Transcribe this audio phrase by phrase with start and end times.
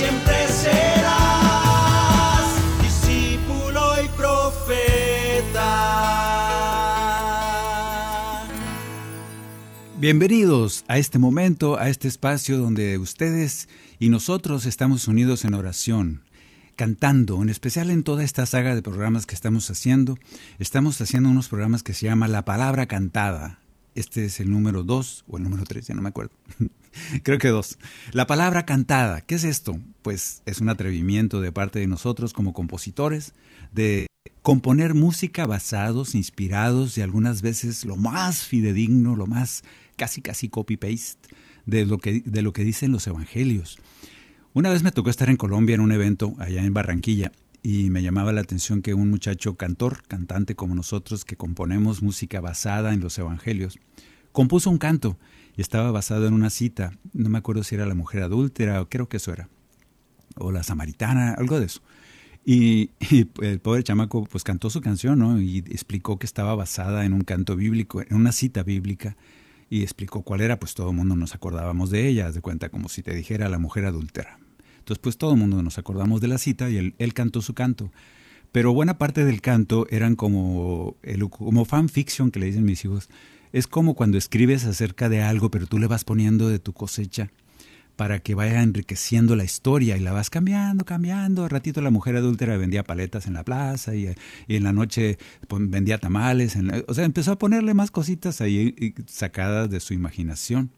[0.00, 2.46] Siempre serás
[2.80, 5.66] discípulo y profeta.
[9.98, 16.22] Bienvenidos a este momento, a este espacio donde ustedes y nosotros estamos unidos en oración,
[16.76, 20.16] cantando, en especial en toda esta saga de programas que estamos haciendo.
[20.58, 23.58] Estamos haciendo unos programas que se llama La Palabra Cantada.
[23.94, 26.32] Este es el número 2 o el número 3, ya no me acuerdo.
[27.22, 27.78] Creo que dos.
[28.12, 29.78] La palabra cantada, ¿qué es esto?
[30.02, 33.34] Pues es un atrevimiento de parte de nosotros como compositores
[33.72, 34.06] de
[34.42, 39.62] componer música basados, inspirados y algunas veces lo más fidedigno, lo más
[39.96, 41.28] casi casi copy-paste
[41.66, 43.78] de, lo que, de lo que dicen los evangelios.
[44.52, 48.02] Una vez me tocó estar en Colombia en un evento allá en Barranquilla y me
[48.02, 53.00] llamaba la atención que un muchacho cantor, cantante como nosotros, que componemos música basada en
[53.00, 53.78] los evangelios,
[54.32, 55.18] compuso un canto
[55.56, 58.88] y estaba basado en una cita, no me acuerdo si era la mujer adúltera o
[58.88, 59.48] creo que eso era,
[60.36, 61.82] o la samaritana, algo de eso.
[62.44, 65.40] Y, y el pobre chamaco pues cantó su canción, ¿no?
[65.40, 69.16] Y explicó que estaba basada en un canto bíblico, en una cita bíblica,
[69.68, 72.88] y explicó cuál era, pues todo el mundo nos acordábamos de ella, de cuenta como
[72.88, 74.38] si te dijera la mujer adúltera.
[74.90, 77.92] Entonces pues todo el mundo nos acordamos de la cita y él, cantó su canto.
[78.50, 83.08] Pero buena parte del canto eran como, el, como fanfiction que le dicen mis hijos.
[83.52, 87.30] Es como cuando escribes acerca de algo, pero tú le vas poniendo de tu cosecha
[87.94, 91.44] para que vaya enriqueciendo la historia y la vas cambiando, cambiando.
[91.44, 94.08] Al ratito la mujer adúltera vendía paletas en la plaza y,
[94.48, 95.18] en la noche
[95.48, 96.58] vendía tamales.
[96.88, 100.72] O sea, empezó a ponerle más cositas ahí sacadas de su imaginación.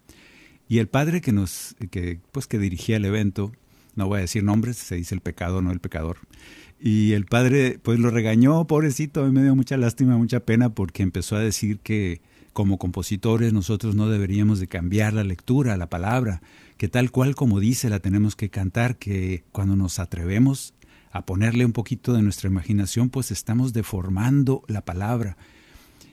[0.68, 3.52] Y el padre que nos, que, pues que dirigía el evento,
[3.94, 6.19] no voy a decir nombres, se dice el pecado, no el pecador.
[6.80, 11.36] Y el padre pues lo regañó, pobrecito, me dio mucha lástima, mucha pena porque empezó
[11.36, 12.20] a decir que
[12.52, 16.42] como compositores nosotros no deberíamos de cambiar la lectura, la palabra,
[16.76, 20.75] que tal cual como dice la tenemos que cantar, que cuando nos atrevemos
[21.12, 25.36] a ponerle un poquito de nuestra imaginación, pues estamos deformando la palabra.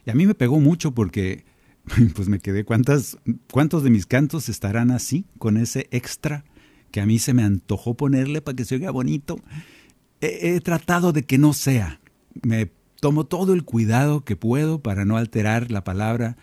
[0.06, 1.46] Y a mí me pegó mucho porque
[2.16, 3.18] pues me quedé, ¿cuántas,
[3.52, 6.44] ¿cuántos de mis cantos estarán así, con ese extra
[6.90, 9.40] que a mí se me antojó ponerle para que se oiga bonito?
[10.22, 12.00] He, tratado de que no sea.
[12.42, 16.36] Me tomo todo el cuidado que puedo para no alterar la palabra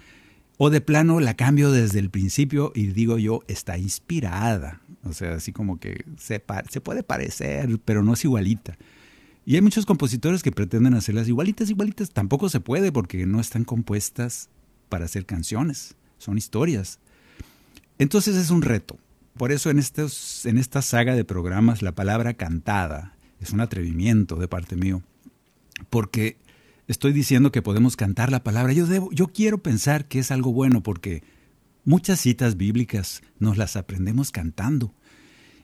[0.57, 4.81] o de plano la cambio desde el principio y digo yo, está inspirada.
[5.05, 8.79] O sea, así como que se, se puede parecer, pero no es igualita.
[9.45, 12.11] Y hay muchos compositores que pretenden hacerlas igualitas, igualitas.
[12.11, 14.49] Tampoco se puede porque no están compuestas
[14.89, 16.99] para hacer canciones, son historias.
[17.99, 18.99] Entonces es un reto.
[19.37, 24.49] Por eso en, en esta saga de programas la palabra cantada es un atrevimiento de
[24.49, 25.03] parte mío.
[25.91, 26.39] Porque
[26.89, 28.73] estoy diciendo que podemos cantar la palabra.
[28.73, 31.23] Yo, debo, yo quiero pensar que es algo bueno porque
[31.85, 34.95] muchas citas bíblicas nos las aprendemos cantando.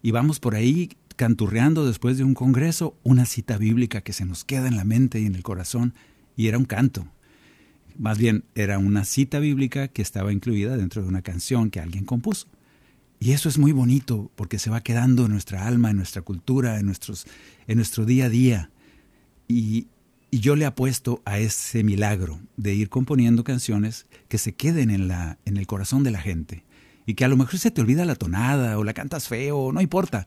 [0.02, 4.44] Y vamos por ahí canturreando después de un congreso una cita bíblica que se nos
[4.44, 5.94] queda en la mente y en el corazón
[6.36, 7.06] y era un canto.
[7.96, 12.04] Más bien era una cita bíblica que estaba incluida dentro de una canción que alguien
[12.04, 12.48] compuso.
[13.22, 16.80] Y eso es muy bonito porque se va quedando en nuestra alma, en nuestra cultura,
[16.80, 17.24] en, nuestros,
[17.68, 18.70] en nuestro día a día.
[19.46, 19.86] Y,
[20.32, 25.06] y yo le apuesto a ese milagro de ir componiendo canciones que se queden en,
[25.06, 26.64] la, en el corazón de la gente.
[27.06, 29.80] Y que a lo mejor se te olvida la tonada o la cantas feo, no
[29.80, 30.26] importa.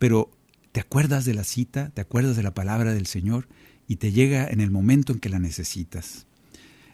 [0.00, 0.28] Pero
[0.72, 3.46] te acuerdas de la cita, te acuerdas de la palabra del Señor
[3.86, 6.26] y te llega en el momento en que la necesitas.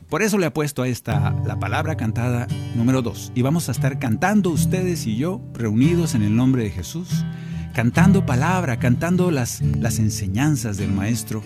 [0.08, 3.32] Por eso le apuesto a esta, la palabra cantada número 2.
[3.34, 7.26] Y vamos a estar cantando ustedes y yo, reunidos en el nombre de Jesús,
[7.74, 11.42] cantando palabra, cantando las, las enseñanzas del Maestro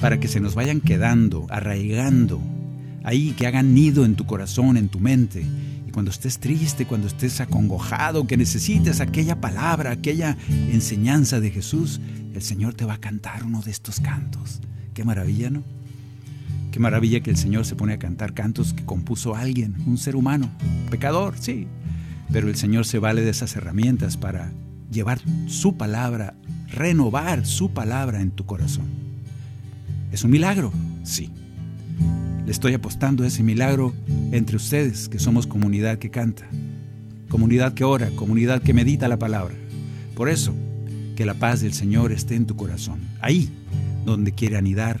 [0.00, 2.40] para que se nos vayan quedando, arraigando,
[3.04, 5.44] ahí que hagan nido en tu corazón, en tu mente.
[5.86, 12.00] Y cuando estés triste, cuando estés acongojado, que necesites aquella palabra, aquella enseñanza de Jesús,
[12.32, 14.60] el Señor te va a cantar uno de estos cantos.
[14.94, 15.62] Qué maravilla, ¿no?
[16.70, 20.16] Qué maravilla que el Señor se pone a cantar cantos que compuso alguien, un ser
[20.16, 20.50] humano,
[20.90, 21.66] pecador, sí.
[22.30, 24.52] Pero el Señor se vale de esas herramientas para
[24.90, 26.34] llevar su palabra,
[26.68, 28.86] renovar su palabra en tu corazón.
[30.12, 30.72] ¿Es un milagro?
[31.04, 31.30] Sí.
[32.44, 33.94] Le estoy apostando ese milagro
[34.32, 36.46] entre ustedes, que somos comunidad que canta,
[37.28, 39.54] comunidad que ora, comunidad que medita la palabra.
[40.14, 40.54] Por eso,
[41.16, 43.50] que la paz del Señor esté en tu corazón, ahí
[44.04, 45.00] donde quiere anidar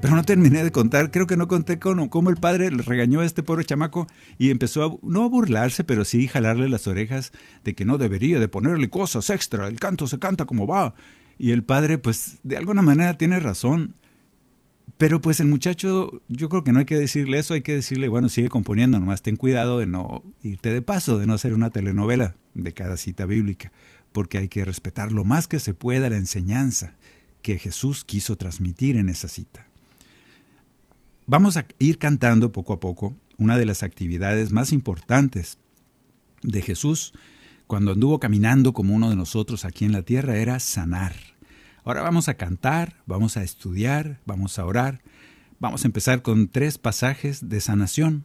[0.00, 3.42] Pero no terminé de contar, creo que no conté cómo, el padre regañó a este
[3.42, 4.06] pobre chamaco
[4.38, 7.32] y empezó a, no a burlarse, pero sí jalarle las orejas
[7.64, 10.94] de que no debería de ponerle cosas extra, el canto se canta como va.
[11.38, 13.94] Y el padre, pues, de alguna manera tiene razón.
[14.96, 18.08] Pero pues el muchacho, yo creo que no hay que decirle eso, hay que decirle,
[18.08, 21.70] bueno, sigue componiendo, nomás ten cuidado de no irte de paso, de no hacer una
[21.70, 23.72] telenovela de cada cita bíblica,
[24.12, 26.96] porque hay que respetar lo más que se pueda la enseñanza
[27.40, 29.69] que Jesús quiso transmitir en esa cita.
[31.30, 35.58] Vamos a ir cantando poco a poco una de las actividades más importantes
[36.42, 37.12] de Jesús
[37.68, 41.14] cuando anduvo caminando como uno de nosotros aquí en la tierra era sanar.
[41.84, 45.02] Ahora vamos a cantar, vamos a estudiar, vamos a orar.
[45.60, 48.24] Vamos a empezar con tres pasajes de sanación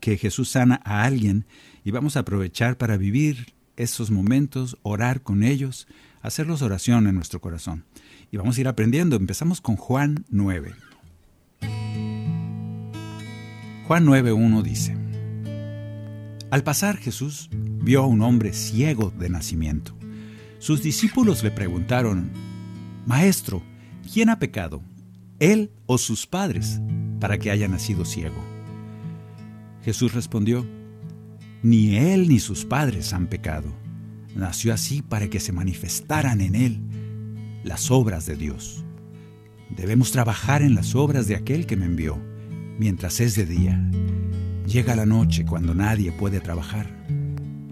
[0.00, 1.44] que Jesús sana a alguien
[1.84, 5.86] y vamos a aprovechar para vivir esos momentos, orar con ellos,
[6.22, 7.84] hacerlos oración en nuestro corazón.
[8.30, 9.16] Y vamos a ir aprendiendo.
[9.16, 10.85] Empezamos con Juan 9.
[13.86, 14.96] Juan 9.1 dice,
[16.50, 19.96] Al pasar Jesús vio a un hombre ciego de nacimiento.
[20.58, 22.30] Sus discípulos le preguntaron,
[23.06, 23.62] Maestro,
[24.12, 24.82] ¿quién ha pecado,
[25.38, 26.80] él o sus padres,
[27.20, 28.42] para que haya nacido ciego?
[29.84, 30.66] Jesús respondió,
[31.62, 33.72] Ni él ni sus padres han pecado.
[34.34, 36.80] Nació así para que se manifestaran en él
[37.62, 38.85] las obras de Dios.
[39.70, 42.18] Debemos trabajar en las obras de aquel que me envió
[42.78, 43.90] mientras es de día.
[44.66, 46.86] Llega la noche cuando nadie puede trabajar.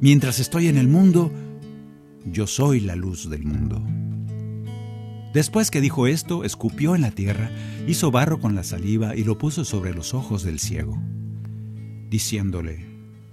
[0.01, 1.33] Mientras estoy en el mundo,
[2.25, 3.83] yo soy la luz del mundo.
[5.33, 7.51] Después que dijo esto, escupió en la tierra,
[7.89, 10.97] hizo barro con la saliva y lo puso sobre los ojos del ciego,
[12.09, 12.87] diciéndole,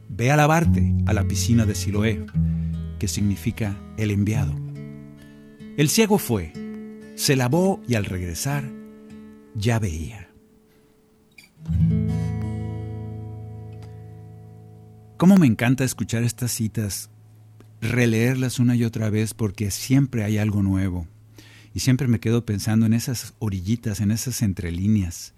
[0.09, 2.25] Ve a lavarte a la piscina de Siloé,
[2.99, 4.53] que significa el enviado.
[5.77, 6.51] El ciego fue,
[7.21, 8.67] se lavó y al regresar
[9.53, 10.27] ya veía.
[15.17, 17.11] Cómo me encanta escuchar estas citas,
[17.79, 21.05] releerlas una y otra vez porque siempre hay algo nuevo.
[21.75, 25.35] Y siempre me quedo pensando en esas orillitas, en esas entrelíneas.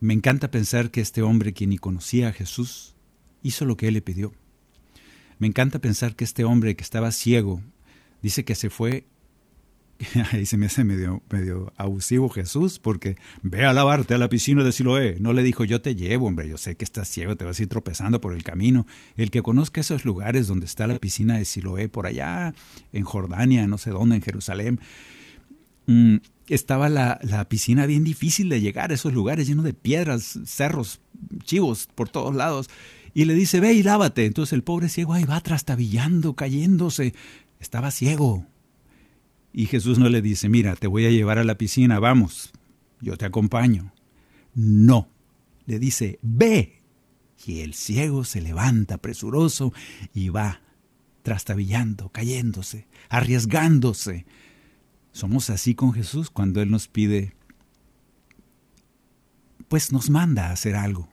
[0.00, 2.94] Me encanta pensar que este hombre, quien ni conocía a Jesús,
[3.42, 4.32] hizo lo que él le pidió.
[5.38, 7.60] Me encanta pensar que este hombre que estaba ciego,
[8.22, 9.04] dice que se fue
[10.32, 11.22] ahí se me hace medio,
[11.76, 15.16] abusivo Jesús, porque ve a lavarte a la piscina de Siloé.
[15.20, 17.62] No le dijo, yo te llevo, hombre, yo sé que estás ciego, te vas a
[17.62, 18.86] ir tropezando por el camino.
[19.16, 22.54] El que conozca esos lugares donde está la piscina de Siloé, por allá
[22.92, 24.80] en Jordania, no sé dónde, en Jerusalén,
[25.86, 26.16] mm,
[26.48, 31.00] estaba la, la, piscina bien difícil de llegar a esos lugares, llenos de piedras, cerros,
[31.44, 32.68] chivos por todos lados.
[33.12, 34.24] Y le dice, ve y lávate.
[34.24, 37.12] Entonces el pobre ciego ahí va trastabillando, cayéndose.
[37.58, 38.46] Estaba ciego,
[39.52, 42.52] y Jesús no le dice, mira, te voy a llevar a la piscina, vamos,
[43.00, 43.92] yo te acompaño.
[44.54, 45.08] No,
[45.66, 46.80] le dice, ve.
[47.46, 49.72] Y el ciego se levanta presuroso
[50.12, 50.60] y va,
[51.22, 54.26] trastabillando, cayéndose, arriesgándose.
[55.12, 57.34] Somos así con Jesús cuando Él nos pide,
[59.68, 61.08] pues nos manda a hacer algo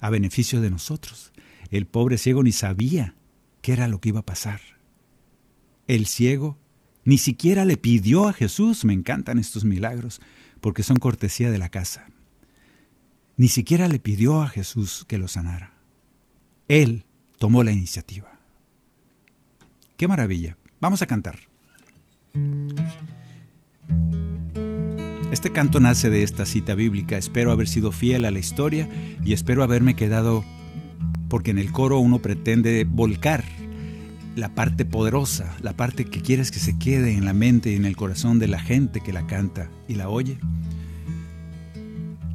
[0.00, 1.32] a beneficio de nosotros.
[1.70, 3.14] El pobre ciego ni sabía
[3.62, 4.60] qué era lo que iba a pasar.
[5.86, 6.58] El ciego
[7.10, 10.20] ni siquiera le pidió a Jesús, me encantan estos milagros,
[10.60, 12.06] porque son cortesía de la casa.
[13.36, 15.72] Ni siquiera le pidió a Jesús que lo sanara.
[16.68, 17.04] Él
[17.38, 18.38] tomó la iniciativa.
[19.96, 20.56] Qué maravilla.
[20.80, 21.40] Vamos a cantar.
[25.32, 27.18] Este canto nace de esta cita bíblica.
[27.18, 28.88] Espero haber sido fiel a la historia
[29.24, 30.44] y espero haberme quedado,
[31.28, 33.42] porque en el coro uno pretende volcar
[34.36, 37.84] la parte poderosa, la parte que quieres que se quede en la mente y en
[37.84, 40.38] el corazón de la gente que la canta y la oye.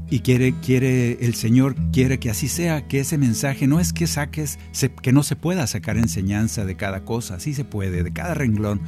[0.10, 4.06] Y quiere, quiere, el Señor quiere que así sea, que ese mensaje no es que
[4.06, 4.60] saques,
[5.02, 8.82] que no se pueda sacar enseñanza de cada cosa, sí se puede, de cada renglón.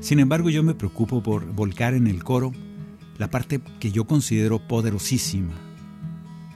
[0.00, 2.52] Sin embargo, yo me preocupo por volcar en el coro
[3.18, 5.54] la parte que yo considero poderosísima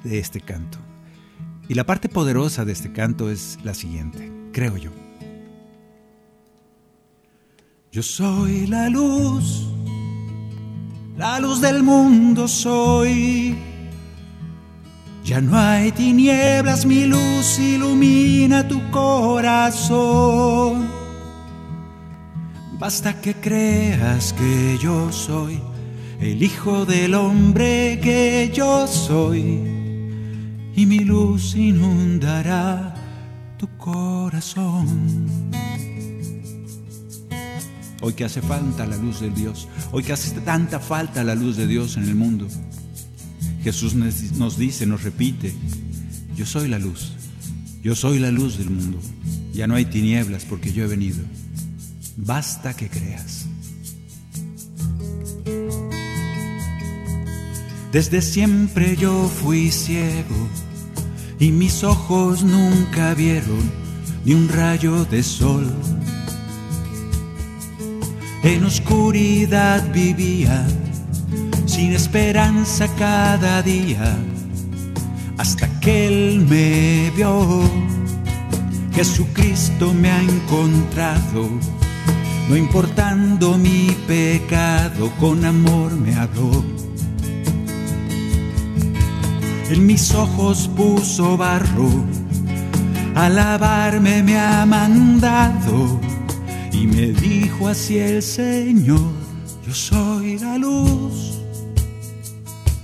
[0.02, 0.78] de este canto.
[1.68, 5.07] Y la parte poderosa de este canto es la siguiente, creo yo.
[7.98, 9.66] Yo soy la luz,
[11.16, 13.58] la luz del mundo soy.
[15.24, 20.86] Ya no hay tinieblas, mi luz ilumina tu corazón.
[22.78, 25.60] Basta que creas que yo soy
[26.20, 29.42] el Hijo del Hombre que yo soy,
[30.72, 32.94] y mi luz inundará
[33.56, 35.48] tu corazón.
[38.00, 41.56] Hoy que hace falta la luz de Dios, hoy que hace tanta falta la luz
[41.56, 42.46] de Dios en el mundo,
[43.62, 45.52] Jesús nos dice, nos repite,
[46.36, 47.12] yo soy la luz,
[47.82, 49.00] yo soy la luz del mundo,
[49.52, 51.18] ya no hay tinieblas porque yo he venido,
[52.16, 53.46] basta que creas.
[57.92, 60.48] Desde siempre yo fui ciego
[61.40, 63.70] y mis ojos nunca vieron
[64.24, 65.66] ni un rayo de sol.
[68.42, 70.64] En oscuridad vivía
[71.66, 74.16] sin esperanza cada día,
[75.36, 77.62] hasta que Él me vio.
[78.92, 81.48] Jesucristo me ha encontrado,
[82.48, 86.64] no importando mi pecado, con amor me habló.
[89.70, 91.90] En mis ojos puso barro,
[93.14, 96.07] alabarme me ha mandado
[96.78, 99.12] y me dijo así el Señor,
[99.66, 101.38] yo soy la luz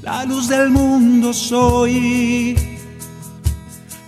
[0.05, 2.55] la luz del mundo soy.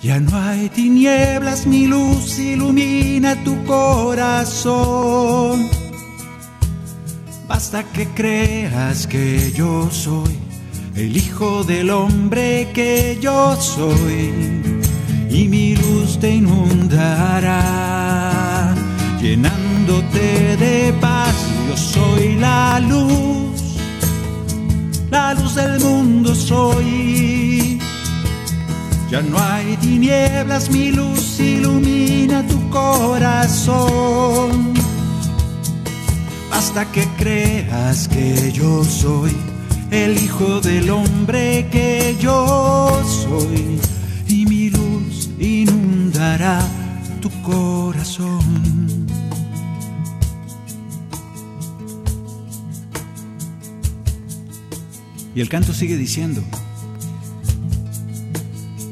[0.02, 4.76] Ya no hay tinieblas, mi luz ilumina tu corazón.
[7.48, 10.36] Basta que creas que yo soy
[10.94, 14.34] el Hijo del Hombre que yo soy.
[15.30, 17.54] Y mi luz te inundará,
[19.86, 21.34] llenándote de paz.
[21.68, 23.46] Yo soy la luz
[25.10, 27.78] la luz del mundo soy.
[29.10, 34.74] Ya no hay tinieblas, mi luz ilumina tu corazón.
[36.50, 39.36] Basta que creas que yo soy
[39.90, 43.78] el Hijo del Hombre que yo soy
[44.26, 46.60] y mi luz inundará
[47.20, 48.75] tu corazón.
[55.36, 56.42] Y el canto sigue diciendo,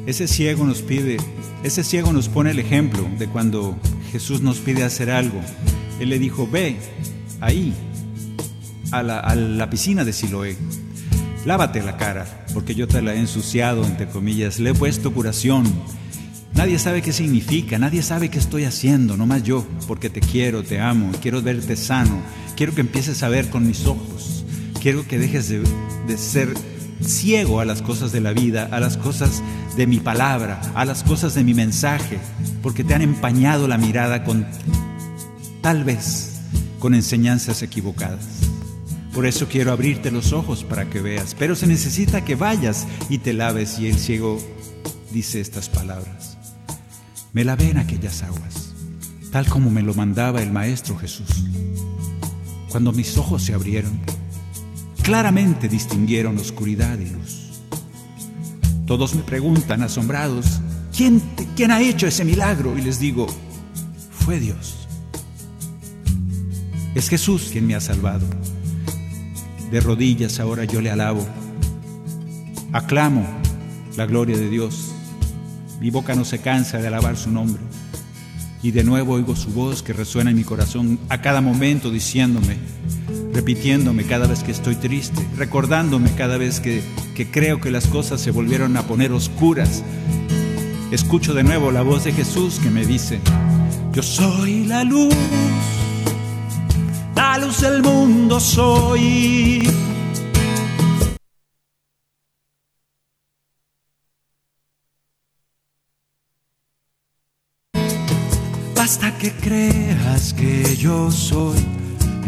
[0.04, 1.16] ese ciego nos pide,
[1.62, 3.78] ese ciego nos pone el ejemplo de cuando
[4.12, 5.40] Jesús nos pide hacer algo.
[6.00, 6.76] Él le dijo, ve
[7.40, 7.72] ahí,
[8.90, 10.58] a la, piscina de Siloé,
[11.46, 15.64] lávate la cara, porque yo te la he ensuciado, entre comillas, le he puesto curación.
[16.52, 20.78] Nadie sabe qué significa, nadie sabe qué estoy haciendo, nomás yo, porque te quiero, te
[20.78, 22.20] amo, quiero verte sano,
[22.54, 24.43] quiero que empieces a ver con mis ojos
[24.84, 26.52] quiero que dejes de, ser
[27.00, 29.42] ciego a las cosas de la vida, a las cosas
[29.78, 32.18] de mi palabra, a las cosas de mi mensaje,
[32.62, 34.46] porque te han empañado la mirada con,
[35.62, 36.34] tal vez,
[36.80, 38.26] con enseñanzas equivocadas.
[39.14, 43.16] Por eso quiero abrirte los ojos para que veas, pero se necesita que vayas y
[43.16, 44.38] te laves y el ciego
[45.10, 46.36] dice estas palabras.
[47.32, 48.74] Me lavé en aquellas aguas,
[49.32, 51.30] tal como me lo mandaba el Maestro Jesús.
[52.68, 53.98] Cuando mis ojos se abrieron,
[55.04, 57.60] claramente distinguieron oscuridad y luz.
[58.86, 60.60] Todos me preguntan asombrados,
[60.96, 61.22] ¿quién,
[61.54, 62.76] ¿quién ha hecho ese milagro?
[62.76, 63.26] Y les digo,
[64.10, 64.88] fue Dios.
[66.94, 68.26] Es Jesús quien me ha salvado.
[69.70, 71.26] De rodillas ahora yo le alabo.
[72.72, 73.26] Aclamo
[73.98, 74.92] la gloria de Dios.
[75.80, 77.62] Mi boca no se cansa de alabar su nombre.
[78.64, 82.56] Y de nuevo oigo su voz que resuena en mi corazón a cada momento diciéndome,
[83.34, 86.82] repitiéndome cada vez que estoy triste, recordándome cada vez que,
[87.14, 89.84] que creo que las cosas se volvieron a poner oscuras.
[90.90, 93.20] Escucho de nuevo la voz de Jesús que me dice,
[93.92, 95.14] yo soy la luz,
[97.14, 99.68] la luz del mundo soy.
[108.84, 111.56] Basta que creas que yo soy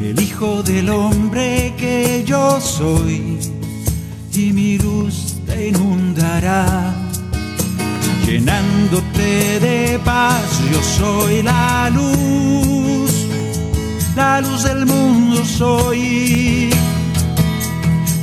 [0.02, 3.38] el Hijo del Hombre que yo soy
[4.32, 6.94] y mi luz te inundará,
[8.24, 10.62] llenándote de paz.
[10.72, 13.26] Yo soy la luz,
[14.16, 16.70] la luz del mundo soy.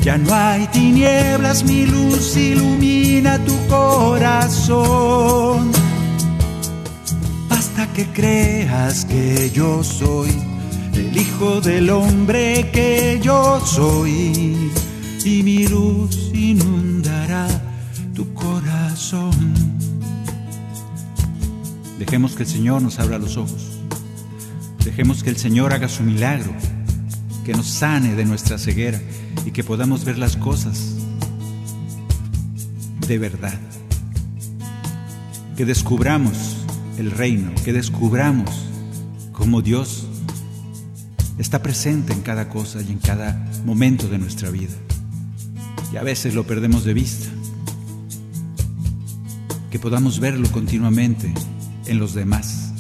[0.01, 5.82] Ya no hay tinieblas, mi luz ilumina tu corazón.
[7.95, 10.31] Que creas que yo soy
[10.95, 14.71] el Hijo del Hombre que yo soy,
[15.23, 17.47] y mi luz inundará
[18.15, 19.31] tu corazón.
[21.99, 23.79] Dejemos que el Señor nos abra los ojos.
[24.83, 26.51] Dejemos que el Señor haga su milagro,
[27.45, 28.99] que nos sane de nuestra ceguera
[29.45, 30.95] y que podamos ver las cosas
[33.07, 33.59] de verdad.
[35.55, 36.52] Que descubramos
[36.97, 38.49] el reino, que descubramos
[39.31, 40.07] cómo Dios
[41.37, 44.73] está presente en cada cosa y en cada momento de nuestra vida.
[45.91, 47.29] Y a veces lo perdemos de vista.
[49.71, 51.33] Que podamos verlo continuamente
[51.87, 52.71] en los demás,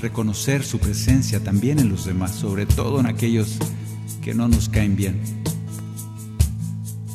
[0.00, 3.58] reconocer su presencia también en los demás, sobre todo en aquellos
[4.22, 5.20] que no nos caen bien,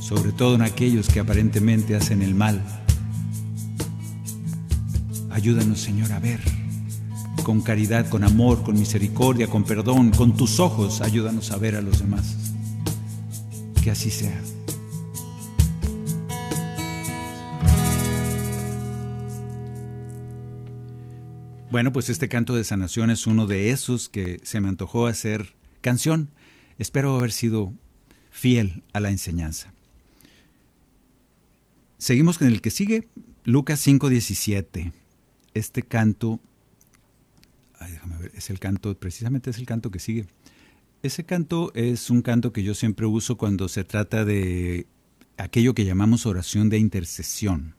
[0.02, 2.87] sobre todo en aquellos que aparentemente hacen el mal.
[5.38, 6.40] Ayúdanos, Señor, a ver
[7.44, 11.82] con caridad, con amor, con misericordia, con perdón, con tus ojos, ayúdanos a ver a
[11.82, 12.36] los demás.
[13.84, 14.42] Que así sea.
[21.70, 25.54] Bueno, pues este canto de sanación es uno de esos que se me antojó hacer
[25.82, 26.32] canción.
[26.80, 27.74] Espero haber sido
[28.32, 29.72] fiel a la enseñanza.
[32.00, 33.08] Seguimos con el que sigue,
[33.44, 34.94] Lucas 5:17.
[35.58, 36.40] Este canto
[37.86, 40.26] déjame ver, es el canto, precisamente es el canto que sigue.
[41.04, 44.88] Ese canto es un canto que yo siempre uso cuando se trata de
[45.38, 47.76] aquello que llamamos oración de intercesión.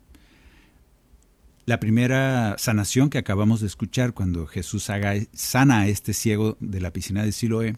[1.66, 6.80] La primera sanación que acabamos de escuchar cuando Jesús haga, sana a este ciego de
[6.80, 7.76] la piscina de Siloé,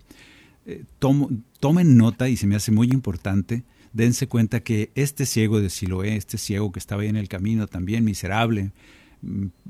[0.67, 5.71] eh, tomen nota y se me hace muy importante, dense cuenta que este ciego de
[5.71, 8.73] Siloé, este ciego que estaba ahí en el camino también miserable,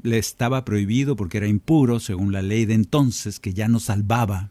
[0.03, 4.51] le estaba prohibido porque era impuro, según la ley de entonces, que ya no salvaba,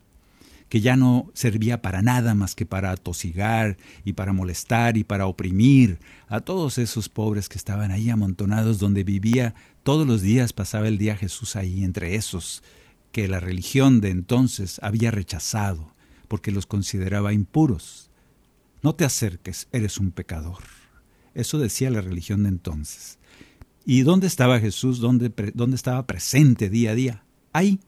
[0.69, 5.25] que ya no servía para nada más que para atosigar y para molestar y para
[5.25, 10.87] oprimir a todos esos pobres que estaban ahí amontonados donde vivía todos los días, pasaba
[10.87, 12.63] el día Jesús ahí entre esos
[13.11, 15.93] que la religión de entonces había rechazado
[16.27, 18.09] porque los consideraba impuros.
[18.81, 20.63] No te acerques, eres un pecador.
[21.33, 23.18] Eso decía la religión de entonces.
[23.91, 24.99] ¿Y dónde estaba Jesús?
[24.99, 27.23] ¿Dónde, ¿Dónde estaba presente día a día?
[27.53, 27.79] Ahí,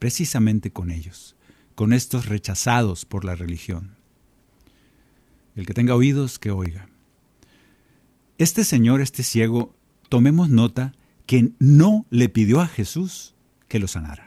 [0.00, 1.36] precisamente con ellos,
[1.76, 3.94] con estos rechazados por la religión.
[5.54, 6.88] El que tenga oídos, que oiga.
[8.38, 9.72] Este señor, este ciego,
[10.08, 10.96] tomemos nota
[11.26, 13.36] que no le pidió a Jesús
[13.68, 14.23] que lo sanara.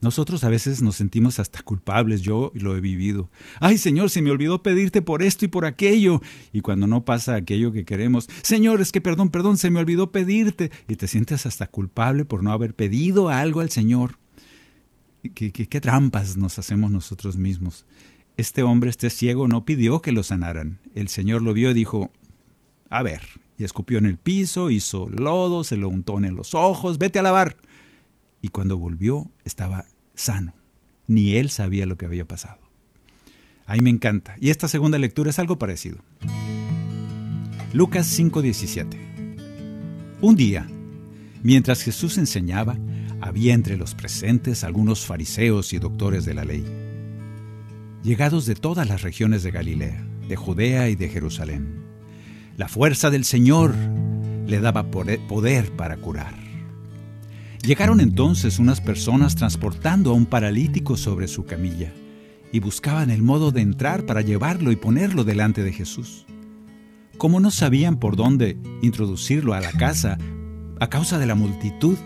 [0.00, 3.30] Nosotros a veces nos sentimos hasta culpables, yo lo he vivido.
[3.60, 6.22] Ay Señor, se me olvidó pedirte por esto y por aquello.
[6.52, 10.10] Y cuando no pasa aquello que queremos, Señor, es que perdón, perdón, se me olvidó
[10.10, 10.70] pedirte.
[10.88, 14.18] Y te sientes hasta culpable por no haber pedido algo al Señor.
[15.34, 17.84] ¿Qué, trampas nos hacemos nosotros mismos?
[18.38, 20.78] Este hombre, este ciego, no pidió que lo sanaran.
[20.94, 22.10] El Señor lo vio y dijo,
[22.88, 23.20] a ver,
[23.58, 27.22] y escupió en el piso, hizo lodo, se lo untó en los ojos, vete a
[27.22, 27.56] lavar
[28.42, 30.54] y cuando volvió estaba sano.
[31.06, 32.60] Ni él sabía lo que había pasado.
[33.66, 34.36] Ahí me encanta.
[34.40, 35.98] Y esta segunda lectura es algo parecido.
[37.72, 38.96] Lucas 5:17.
[40.20, 40.68] Un día,
[41.42, 42.76] mientras Jesús enseñaba,
[43.20, 46.64] había entre los presentes algunos fariseos y doctores de la ley,
[48.02, 51.84] llegados de todas las regiones de Galilea, de Judea y de Jerusalén.
[52.56, 53.74] La fuerza del Señor
[54.46, 56.49] le daba poder para curar.
[57.62, 61.92] Llegaron entonces unas personas transportando a un paralítico sobre su camilla
[62.52, 66.26] y buscaban el modo de entrar para llevarlo y ponerlo delante de Jesús.
[67.18, 70.18] Como no sabían por dónde introducirlo a la casa
[70.80, 71.98] a causa de la multitud,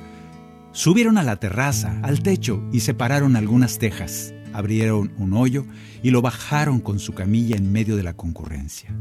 [0.75, 5.67] Subieron a la terraza, al techo, y separaron algunas tejas, abrieron un hoyo
[6.03, 8.93] y lo bajaron con su camilla en medio de la concurrencia.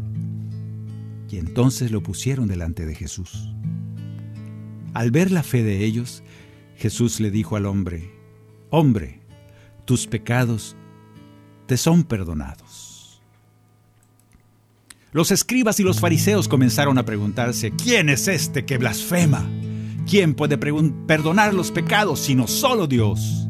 [1.32, 3.50] Y entonces lo pusieron delante de Jesús.
[4.94, 6.22] Al ver la fe de ellos,
[6.84, 8.12] Jesús le dijo al hombre,
[8.70, 9.22] Hombre,
[9.86, 10.76] tus pecados
[11.66, 13.22] te son perdonados.
[15.14, 19.50] Los escribas y los fariseos comenzaron a preguntarse, ¿quién es este que blasfema?
[20.06, 23.48] ¿Quién puede perdonar los pecados sino solo Dios?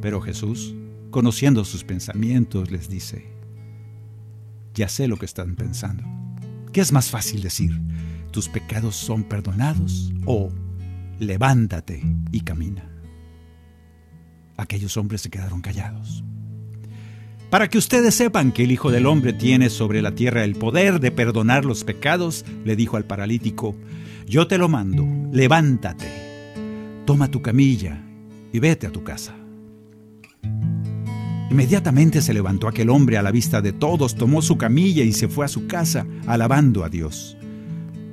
[0.00, 0.74] Pero Jesús,
[1.10, 3.34] conociendo sus pensamientos, les dice,
[4.72, 6.04] ya sé lo que están pensando.
[6.72, 7.78] ¿Qué es más fácil decir?
[8.30, 10.10] ¿Tus pecados son perdonados?
[10.24, 10.50] ¿O
[11.22, 12.88] levántate y camina?
[14.56, 16.24] Aquellos hombres se quedaron callados.
[17.50, 21.00] Para que ustedes sepan que el Hijo del Hombre tiene sobre la tierra el poder
[21.00, 23.76] de perdonar los pecados, le dijo al paralítico,
[24.26, 26.08] yo te lo mando, levántate,
[27.04, 28.02] toma tu camilla
[28.52, 29.34] y vete a tu casa.
[31.50, 35.28] Inmediatamente se levantó aquel hombre a la vista de todos, tomó su camilla y se
[35.28, 37.36] fue a su casa, alabando a Dios.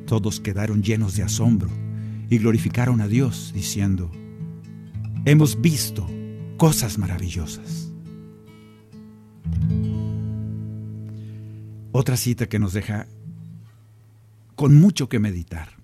[0.06, 1.69] Todos quedaron llenos de asombro
[2.30, 4.12] y glorificaron a Dios, diciendo,
[5.26, 6.10] Hemos visto
[6.58, 7.92] cosas maravillosas.
[11.92, 13.08] Otra cita que nos deja
[14.56, 15.78] con mucho que meditar.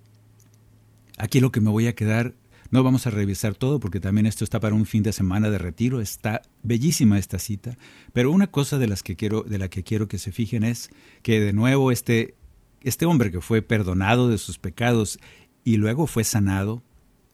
[1.17, 2.35] Aquí lo que me voy a quedar,
[2.71, 5.57] no vamos a revisar todo porque también esto está para un fin de semana de
[5.57, 7.77] retiro, está bellísima esta cita,
[8.13, 10.89] pero una cosa de las que quiero de la que quiero que se fijen es
[11.21, 12.35] que de nuevo este
[12.81, 15.19] este hombre que fue perdonado de sus pecados
[15.65, 16.83] y luego fue sanado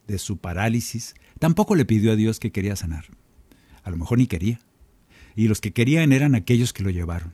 [0.07, 3.05] de su parálisis, tampoco le pidió a Dios que quería sanar.
[3.83, 4.59] A lo mejor ni quería.
[5.35, 7.33] Y los que querían eran aquellos que lo llevaron.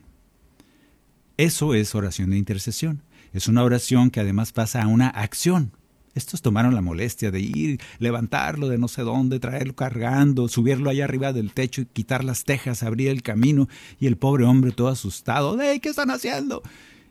[1.36, 3.02] Eso es oración de intercesión.
[3.32, 5.72] Es una oración que además pasa a una acción.
[6.14, 11.04] Estos tomaron la molestia de ir, levantarlo de no sé dónde, traerlo cargando, subirlo allá
[11.04, 13.68] arriba del techo y quitar las tejas, abrir el camino,
[14.00, 16.62] y el pobre hombre todo asustado, ¡Ey, qué están haciendo!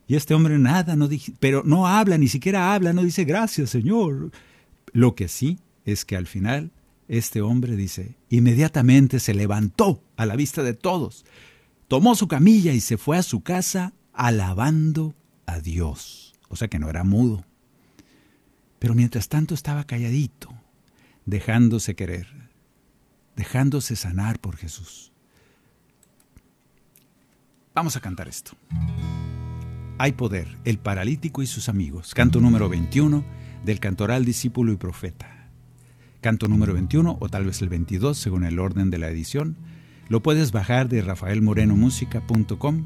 [0.08, 4.32] Y este hombre nada, no pero no habla, ni siquiera habla, no dice gracias, Señor.
[4.93, 6.72] Lo que sí es que al final
[7.08, 11.26] este hombre dice, inmediatamente se levantó a la vista de todos,
[11.88, 15.13] tomó su camilla y se fue a su casa alabando
[15.46, 16.34] a Dios.
[16.50, 17.46] O sea que no era mudo.
[18.80, 20.54] Pero mientras tanto estaba calladito,
[21.26, 22.28] dejándose querer,
[23.36, 25.12] dejándose sanar por Jesús.
[27.74, 28.54] Vamos a cantar esto.
[30.00, 32.14] Hay poder, el paralítico y sus amigos.
[32.14, 33.26] Canto número 21
[33.66, 35.50] del cantoral discípulo y profeta.
[36.22, 39.58] Canto número 21 o tal vez el 22 según el orden de la edición.
[40.08, 42.86] Lo puedes bajar de rafaelmorenomusica.com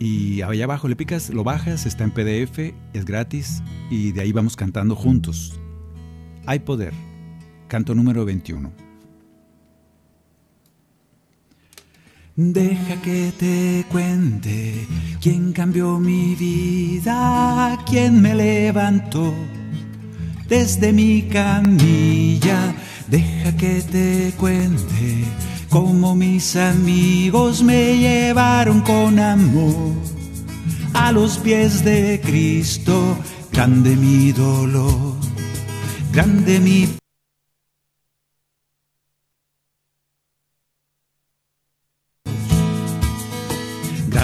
[0.00, 4.32] y allá abajo le picas, lo bajas, está en PDF, es gratis y de ahí
[4.32, 5.60] vamos cantando juntos.
[6.46, 6.94] Hay poder.
[7.68, 8.81] Canto número 21.
[12.34, 14.86] Deja que te cuente
[15.20, 19.34] quién cambió mi vida, quién me levantó
[20.48, 22.74] desde mi camilla.
[23.08, 25.24] Deja que te cuente
[25.68, 29.92] como mis amigos me llevaron con amor
[30.94, 33.18] a los pies de Cristo,
[33.52, 35.16] grande mi dolor,
[36.12, 36.88] grande mi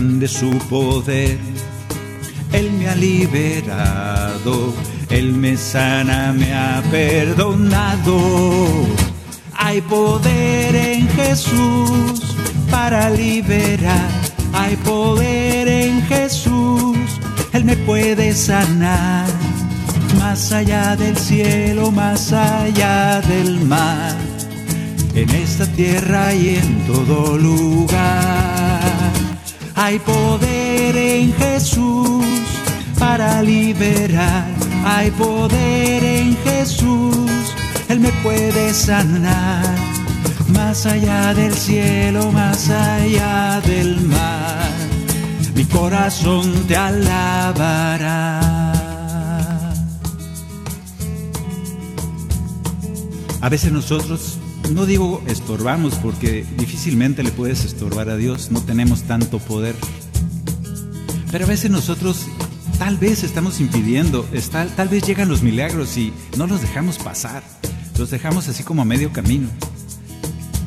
[0.08, 1.38] grande su poder,
[2.52, 4.74] Él me ha liberado,
[5.10, 8.18] Él me sana, me ha perdonado
[9.60, 12.22] hay poder en Jesús
[12.70, 14.08] para liberar.
[14.54, 16.96] Hay poder en Jesús.
[17.52, 19.26] Él me puede sanar.
[20.18, 24.16] Más allá del cielo, más allá del mar.
[25.14, 28.37] En esta tierra y en todo lugar.
[29.78, 32.24] Hay poder en Jesús
[32.98, 34.46] para liberar.
[34.84, 37.28] Hay poder en Jesús
[37.88, 39.64] él me puede sanar,
[40.48, 44.70] más allá del cielo, más allá del mar.
[45.54, 48.40] Mi corazón te alabará.
[53.40, 54.38] A veces nosotros,
[54.72, 59.74] no digo estorbamos, porque difícilmente le puedes estorbar a Dios, no tenemos tanto poder.
[61.30, 62.26] Pero a veces nosotros
[62.78, 67.42] tal vez estamos impidiendo, tal, tal vez llegan los milagros y no los dejamos pasar.
[67.98, 69.48] Los dejamos así como a medio camino.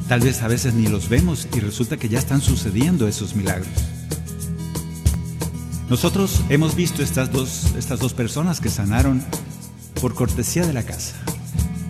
[0.07, 3.69] Tal vez a veces ni los vemos y resulta que ya están sucediendo esos milagros.
[5.89, 9.23] Nosotros hemos visto estas dos, estas dos personas que sanaron
[10.01, 11.15] por cortesía de la casa.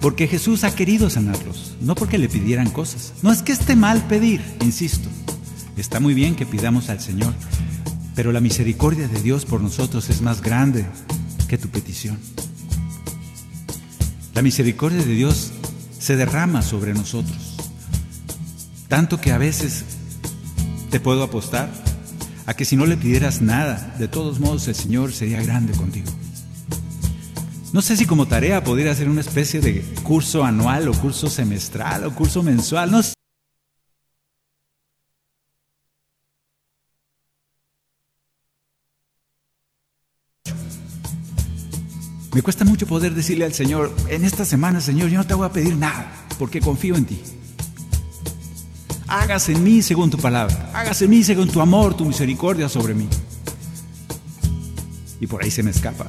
[0.01, 3.13] Porque Jesús ha querido sanarlos, no porque le pidieran cosas.
[3.21, 5.07] No es que esté mal pedir, insisto.
[5.77, 7.33] Está muy bien que pidamos al Señor,
[8.15, 10.85] pero la misericordia de Dios por nosotros es más grande
[11.47, 12.17] que tu petición.
[14.33, 15.51] La misericordia de Dios
[15.99, 17.57] se derrama sobre nosotros.
[18.87, 19.85] Tanto que a veces
[20.89, 21.71] te puedo apostar
[22.47, 26.09] a que si no le pidieras nada, de todos modos el Señor sería grande contigo.
[27.73, 32.03] No sé si como tarea podría ser una especie de curso anual o curso semestral
[32.03, 33.13] o curso mensual, no sé.
[42.33, 45.45] Me cuesta mucho poder decirle al Señor, en esta semana, Señor, yo no te voy
[45.45, 47.21] a pedir nada, porque confío en ti.
[49.07, 52.93] Hágase en mí según tu palabra, hágase en mí según tu amor, tu misericordia sobre
[52.93, 53.07] mí.
[55.19, 56.05] Y por ahí se me escapa.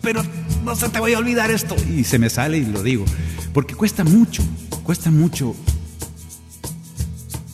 [0.00, 0.22] Pero
[0.66, 1.76] no se te voy a olvidar esto.
[1.88, 3.04] Y se me sale y lo digo.
[3.54, 4.42] Porque cuesta mucho,
[4.82, 5.54] cuesta mucho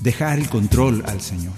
[0.01, 1.53] dejar el control al Señor.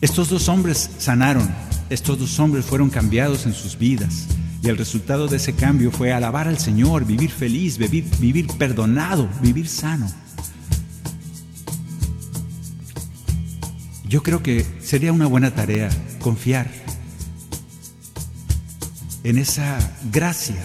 [0.00, 1.52] Estos dos hombres sanaron,
[1.90, 4.28] estos dos hombres fueron cambiados en sus vidas.
[4.62, 9.28] Y el resultado de ese cambio fue alabar al Señor, vivir feliz, vivir, vivir perdonado,
[9.42, 10.10] vivir sano.
[14.08, 16.83] Yo creo que sería una buena tarea confiar
[19.24, 19.78] en esa
[20.12, 20.62] gracia,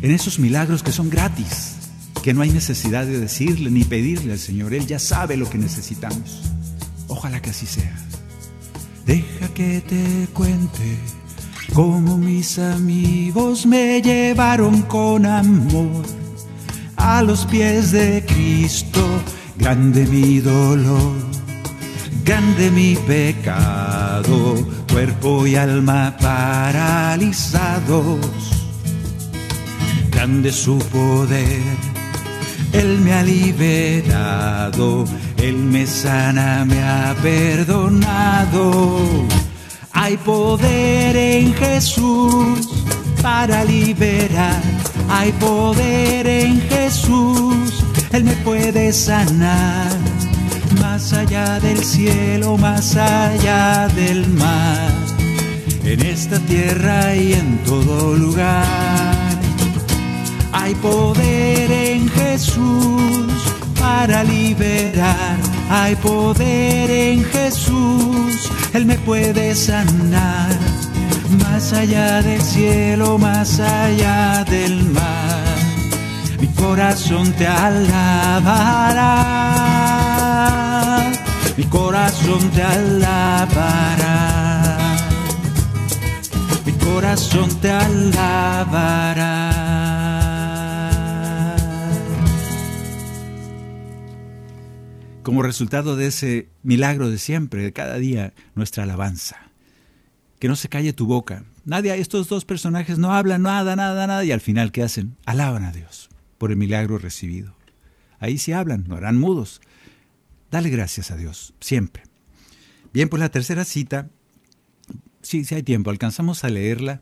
[0.00, 1.74] en esos milagros que son gratis,
[2.22, 4.74] que no hay necesidad de decirle ni pedirle al Señor.
[4.74, 6.42] Él ya sabe lo que necesitamos.
[7.08, 7.94] Ojalá que así sea.
[9.06, 10.98] Deja que te cuente
[11.74, 16.04] como mis amigos me llevaron con amor
[16.96, 19.00] a los pies de Cristo,
[19.56, 21.14] grande mi dolor,
[22.24, 24.56] grande mi pecado,
[24.92, 28.18] cuerpo y alma paralizados,
[30.10, 31.76] grande su poder,
[32.72, 35.04] Él me ha liberado,
[35.36, 38.72] Él me sana, me ha perdonado
[39.94, 42.68] hay poder en Jesús
[43.22, 44.60] para liberar.
[45.08, 47.84] Hay poder en Jesús.
[48.12, 49.90] Él me puede sanar.
[50.92, 54.92] Más allá del cielo, más allá del mar.
[55.84, 59.40] En esta tierra y en todo lugar.
[60.52, 63.32] Hay poder en Jesús
[63.80, 65.38] para liberar.
[65.70, 68.12] Hay poder en Jesús
[68.74, 70.48] él me puede sanar,
[71.42, 75.56] más allá del cielo, más allá del mar.
[76.40, 79.31] Mi corazón te alabará,
[81.56, 82.96] mi corazón te alabará,
[86.64, 89.52] mi corazón te alabará.
[95.22, 99.38] como resultado de ese milagro de siempre, de cada día, nuestra alabanza.
[100.38, 101.44] Que no se calle tu boca.
[101.64, 105.16] Nadie, estos dos personajes no hablan nada, nada, nada, y al final, ¿qué hacen?
[105.24, 107.54] Alaban a Dios por el milagro recibido.
[108.18, 109.60] Ahí sí hablan, no harán mudos.
[110.52, 112.02] Dale gracias a Dios, siempre.
[112.92, 114.10] Bien, pues la tercera cita,
[115.22, 117.00] sí hay tiempo, alcanzamos a leerla.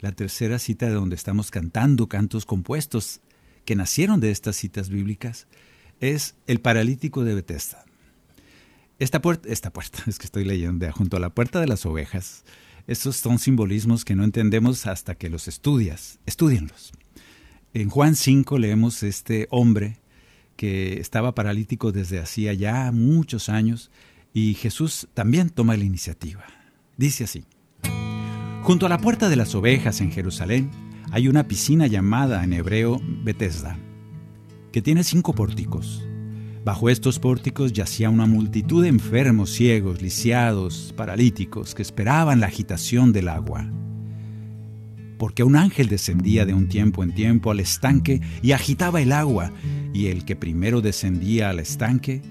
[0.00, 3.22] La tercera cita de donde estamos cantando cantos compuestos
[3.64, 5.46] que nacieron de estas citas bíblicas
[6.00, 7.82] es el paralítico de Bethesda.
[8.98, 12.44] Esta puerta, esta puerta, es que estoy leyendo, junto a la puerta de las ovejas,
[12.86, 16.18] estos son simbolismos que no entendemos hasta que los estudias.
[16.26, 16.92] Estudienlos.
[17.72, 20.01] En Juan 5 leemos este hombre
[20.56, 23.90] que estaba paralítico desde hacía ya muchos años
[24.34, 26.44] y Jesús también toma la iniciativa.
[26.96, 27.44] Dice así,
[28.62, 30.70] Junto a la puerta de las ovejas en Jerusalén
[31.10, 33.76] hay una piscina llamada en hebreo Bethesda
[34.72, 36.02] que tiene cinco pórticos.
[36.64, 43.12] Bajo estos pórticos yacía una multitud de enfermos, ciegos, lisiados, paralíticos, que esperaban la agitación
[43.12, 43.68] del agua.
[45.18, 49.52] Porque un ángel descendía de un tiempo en tiempo al estanque y agitaba el agua,
[49.92, 52.22] y el que primero descendía al estanque,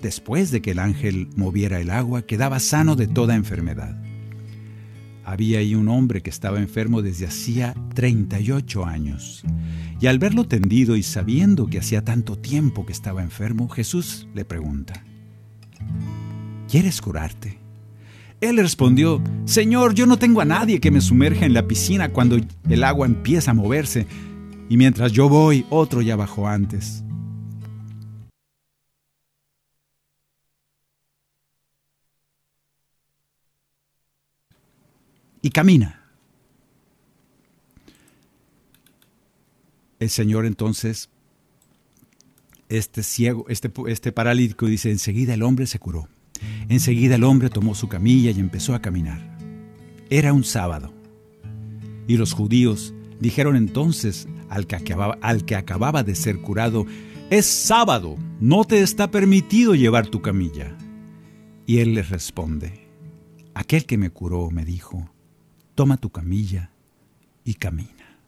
[0.00, 4.02] después de que el ángel moviera el agua, quedaba sano de toda enfermedad.
[5.24, 9.44] Había ahí un hombre que estaba enfermo desde hacía 38 años.
[10.00, 14.44] Y al verlo tendido y sabiendo que hacía tanto tiempo que estaba enfermo, Jesús le
[14.44, 15.04] pregunta,
[16.68, 17.58] ¿quieres curarte?
[18.40, 22.36] Él respondió, Señor, yo no tengo a nadie que me sumerja en la piscina cuando
[22.68, 24.08] el agua empieza a moverse,
[24.72, 27.04] y mientras yo voy, otro ya bajó antes.
[35.44, 35.98] y camina.
[39.98, 41.10] el Señor entonces,
[42.70, 46.08] este ciego, este, este paralítico dice, enseguida el hombre se curó.
[46.70, 49.20] Enseguida el hombre tomó su camilla y empezó a caminar.
[50.08, 50.94] Era un sábado.
[52.08, 56.84] Y los judíos dijeron entonces al que acababa, al que acababa de ser curado,
[57.30, 60.76] es sábado, no te está permitido llevar tu camilla.
[61.64, 62.86] Y él les responde,
[63.54, 65.08] aquel que me curó me dijo,
[65.74, 66.70] toma tu camilla
[67.44, 68.18] y camina.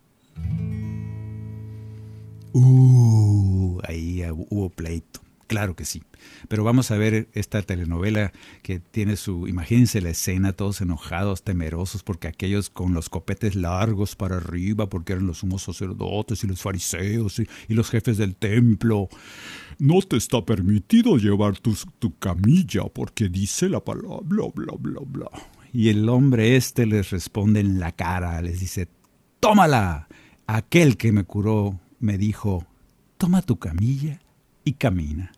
[2.54, 5.23] Uh, ahí hubo pleito.
[5.46, 6.02] Claro que sí.
[6.48, 12.02] Pero vamos a ver esta telenovela que tiene su, imagínense la escena, todos enojados, temerosos,
[12.02, 16.62] porque aquellos con los copetes largos para arriba, porque eran los sumos sacerdotes y los
[16.62, 19.08] fariseos y, los jefes del templo.
[19.78, 25.00] No te está permitido llevar tu, tu camilla, porque dice la palabra, bla, bla, bla,
[25.04, 25.30] bla.
[25.72, 28.88] Y el hombre este les responde en la cara, les dice,
[29.40, 30.08] tómala.
[30.46, 32.66] Aquel que me curó me dijo,
[33.16, 34.20] toma tu camilla
[34.64, 35.32] y camina.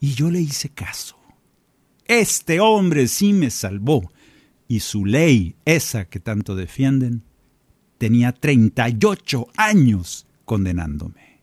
[0.00, 1.16] Y yo le hice caso.
[2.06, 4.10] Este hombre sí me salvó.
[4.68, 7.22] Y su ley, esa que tanto defienden,
[7.98, 11.40] tenía 38 años condenándome.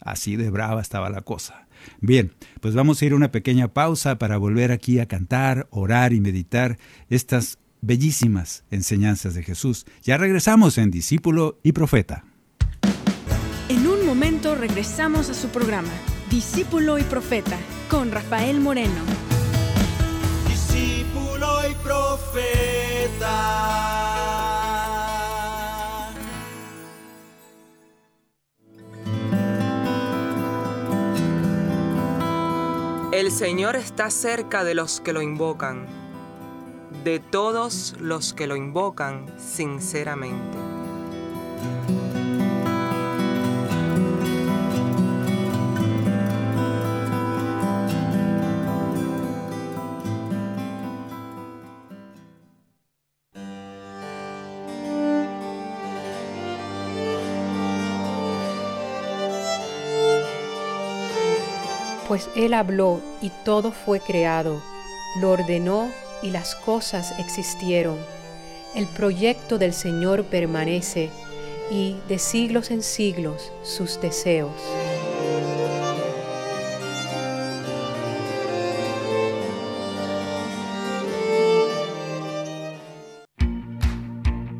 [0.00, 1.66] Así de brava estaba la cosa.
[2.00, 6.12] Bien, pues vamos a ir a una pequeña pausa para volver aquí a cantar, orar
[6.12, 6.78] y meditar
[7.08, 9.86] estas bellísimas enseñanzas de Jesús.
[10.02, 12.24] Ya regresamos en Discípulo y Profeta.
[14.14, 15.90] Momento regresamos a su programa,
[16.30, 17.58] Discípulo y Profeta,
[17.90, 18.94] con Rafael Moreno.
[20.46, 23.50] Discípulo y Profeta.
[33.10, 35.88] El Señor está cerca de los que lo invocan,
[37.02, 40.56] de todos los que lo invocan sinceramente.
[62.14, 64.62] Pues Él habló y todo fue creado,
[65.20, 65.90] lo ordenó
[66.22, 67.98] y las cosas existieron.
[68.76, 71.10] El proyecto del Señor permanece
[71.72, 74.52] y de siglos en siglos sus deseos.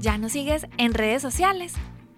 [0.00, 1.74] ¿Ya nos sigues en redes sociales?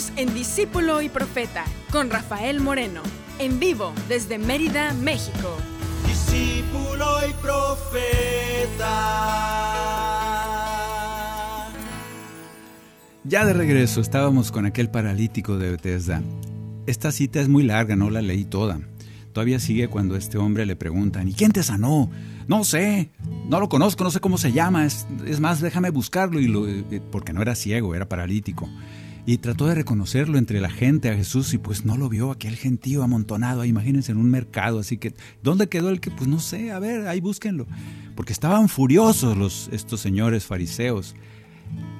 [0.00, 3.02] Continuamos en Discípulo y Profeta con Rafael Moreno,
[3.38, 5.56] en vivo desde Mérida, México.
[6.06, 8.86] Discípulo y Profeta.
[13.24, 16.22] Ya de regreso, estábamos con aquel paralítico de Bethesda.
[16.86, 18.80] Esta cita es muy larga, no la leí toda.
[19.32, 22.10] Todavía sigue cuando este hombre le preguntan, ¿y quién te sanó?
[22.48, 23.10] No sé,
[23.48, 25.06] no lo conozco, no sé cómo se llama, es,
[25.40, 28.68] más, déjame buscarlo, y lo, eh, porque no era ciego, era paralítico
[29.30, 32.56] y trató de reconocerlo entre la gente a Jesús y pues no lo vio aquel
[32.56, 36.10] gentío amontonado, imagínense en un mercado, así que ¿dónde quedó el que?
[36.10, 37.68] Pues no sé, a ver, ahí búsquenlo,
[38.16, 41.14] porque estaban furiosos los, estos señores fariseos.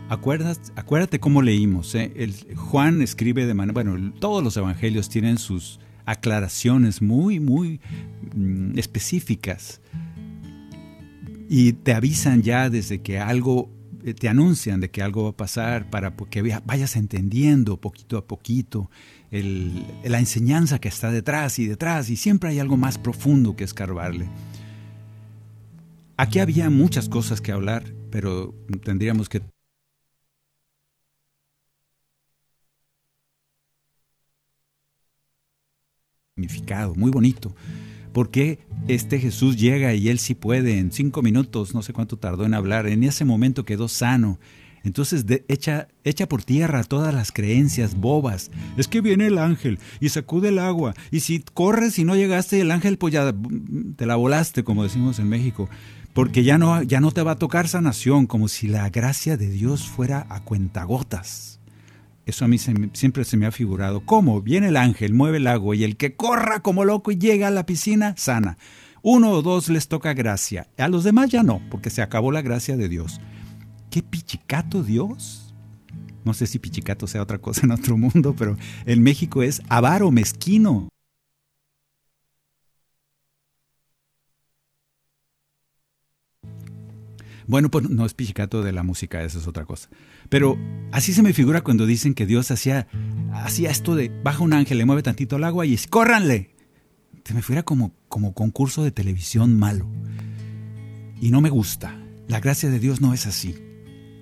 [0.08, 2.12] Acuerdas, acuérdate cómo leímos, ¿eh?
[2.16, 7.80] el, Juan escribe de manera, bueno, todos los evangelios tienen sus aclaraciones muy, muy
[8.34, 9.80] mm, específicas
[11.48, 13.70] y te avisan ya desde que algo
[14.00, 18.90] te anuncian de que algo va a pasar para que vayas entendiendo poquito a poquito
[19.30, 24.28] la enseñanza que está detrás y detrás y siempre hay algo más profundo que escarbarle.
[26.16, 29.40] Aquí había muchas cosas que hablar, pero tendríamos que
[36.36, 37.54] significado muy bonito.
[38.12, 38.58] Porque
[38.88, 42.54] este Jesús llega y él sí puede en cinco minutos, no sé cuánto tardó en
[42.54, 44.38] hablar, en ese momento quedó sano.
[44.82, 48.50] Entonces echa, echa por tierra todas las creencias bobas.
[48.76, 50.94] Es que viene el ángel y sacude el agua.
[51.10, 53.34] Y si corres y no llegaste, el ángel pues ya
[53.96, 55.68] te la volaste, como decimos en México.
[56.14, 59.48] Porque ya no, ya no te va a tocar sanación, como si la gracia de
[59.48, 61.59] Dios fuera a cuentagotas.
[62.30, 64.06] Eso a mí siempre se me ha figurado.
[64.06, 64.40] ¿Cómo?
[64.40, 67.50] Viene el ángel, mueve el agua y el que corra como loco y llega a
[67.50, 68.56] la piscina, sana.
[69.02, 70.68] Uno o dos les toca gracia.
[70.78, 73.20] A los demás ya no, porque se acabó la gracia de Dios.
[73.90, 75.52] ¿Qué pichicato Dios?
[76.24, 78.56] No sé si pichicato sea otra cosa en otro mundo, pero
[78.86, 80.88] en México es avaro, mezquino.
[87.50, 89.88] Bueno, pues no es pichicato de la música, esa es otra cosa.
[90.28, 90.56] Pero
[90.92, 92.86] así se me figura cuando dicen que Dios hacía,
[93.32, 96.54] hacía esto de baja un ángel, le mueve tantito el agua y ¡córranle!
[97.24, 99.88] Se me fuera como, como concurso de televisión malo.
[101.20, 102.00] Y no me gusta.
[102.28, 103.56] La gracia de Dios no es así.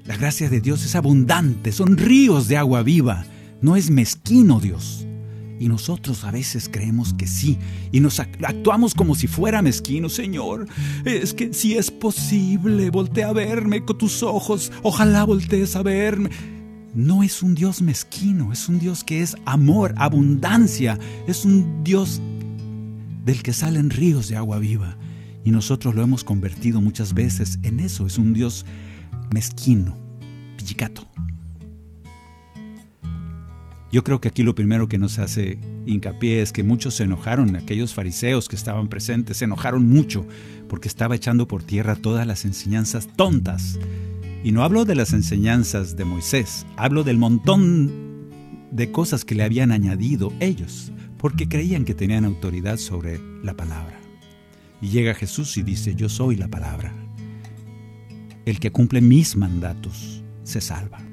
[0.06, 3.26] La gracia de Dios es abundante, son ríos de agua viva,
[3.60, 5.06] no es mezquino Dios.
[5.60, 7.58] Y nosotros a veces creemos que sí,
[7.90, 10.66] y nos actuamos como si fuera mezquino, Señor.
[11.04, 16.30] Es que si es posible, voltea a verme con tus ojos, ojalá voltees a verme.
[16.94, 22.20] No es un Dios mezquino, es un Dios que es amor, abundancia, es un Dios
[23.24, 24.96] del que salen ríos de agua viva.
[25.44, 28.64] Y nosotros lo hemos convertido muchas veces en eso, es un Dios
[29.30, 29.96] mezquino,
[30.56, 31.06] pichicato.
[33.90, 37.56] Yo creo que aquí lo primero que nos hace hincapié es que muchos se enojaron,
[37.56, 40.26] aquellos fariseos que estaban presentes, se enojaron mucho
[40.68, 43.78] porque estaba echando por tierra todas las enseñanzas tontas.
[44.44, 48.28] Y no hablo de las enseñanzas de Moisés, hablo del montón
[48.70, 53.98] de cosas que le habían añadido ellos, porque creían que tenían autoridad sobre la palabra.
[54.80, 56.92] Y llega Jesús y dice, yo soy la palabra
[58.48, 61.07] el que cumple mis mandatos se salva.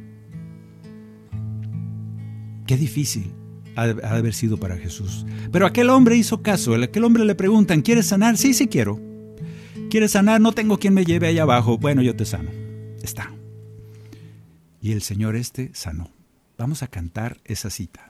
[2.66, 3.32] Qué difícil
[3.76, 5.26] ha de haber sido para Jesús.
[5.51, 6.76] Pero aquel hombre hizo caso.
[6.76, 8.38] Aquel hombre le preguntan, ¿quieres sanar?
[8.38, 8.99] Sí, sí quiero.
[9.89, 10.41] ¿Quieres sanar?
[10.41, 11.78] No tengo quien me lleve allá abajo.
[11.78, 12.49] Bueno, yo te sano.
[13.03, 13.32] Está.
[14.82, 16.09] Y el Señor este sanó.
[16.57, 18.09] Vamos a cantar esa cita.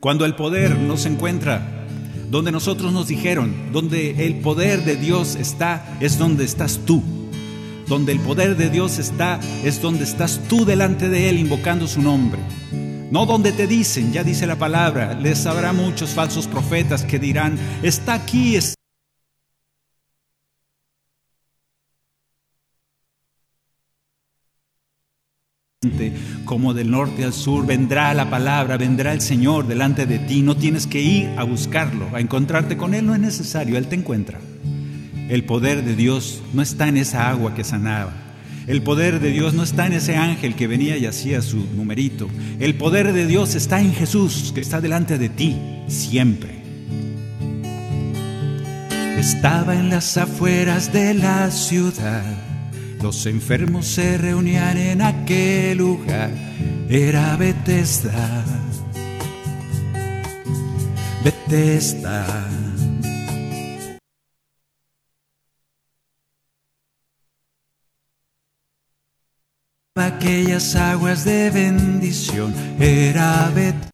[0.00, 1.86] Cuando el poder no se encuentra
[2.30, 7.02] donde nosotros nos dijeron, donde el poder de Dios está, es donde estás tú.
[7.86, 12.00] Donde el poder de Dios está, es donde estás tú delante de Él invocando su
[12.02, 12.40] nombre.
[13.10, 17.58] No donde te dicen, ya dice la palabra, les habrá muchos falsos profetas que dirán,
[17.82, 18.74] está aquí, está
[26.44, 30.42] como del norte al sur, vendrá la palabra, vendrá el Señor delante de ti.
[30.42, 33.96] No tienes que ir a buscarlo, a encontrarte con Él, no es necesario, Él te
[33.96, 34.40] encuentra.
[35.28, 38.12] El poder de Dios no está en esa agua que sanaba.
[38.66, 42.28] El poder de Dios no está en ese ángel que venía y hacía su numerito.
[42.60, 45.56] El poder de Dios está en Jesús, que está delante de ti
[45.86, 46.62] siempre.
[49.18, 52.24] Estaba en las afueras de la ciudad
[53.04, 56.30] los enfermos se reunían en aquel lugar,
[56.88, 58.42] era Bethesda.
[61.22, 62.53] Bethesda.
[70.54, 73.90] Aquellas aguas de bendición, era Bethesda.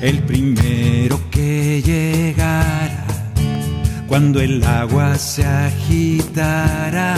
[0.00, 3.04] el primero que llegara,
[4.08, 7.14] cuando el agua se agitara,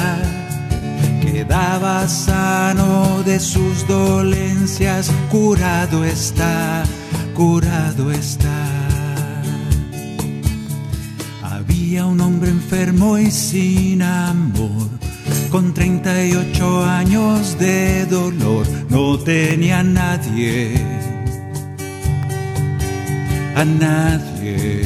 [1.23, 6.83] quedaba sano de sus dolencias, curado está,
[7.37, 8.74] curado está.
[11.69, 14.89] Había un hombre enfermo y sin amor,
[15.51, 20.75] con 38 años de dolor, no tenía nadie
[23.55, 24.83] a nadie.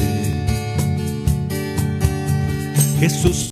[2.99, 3.49] Jesús.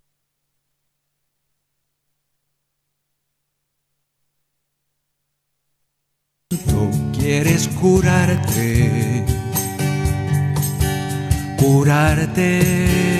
[7.13, 9.25] Quieres curarte,
[11.57, 13.16] curarte.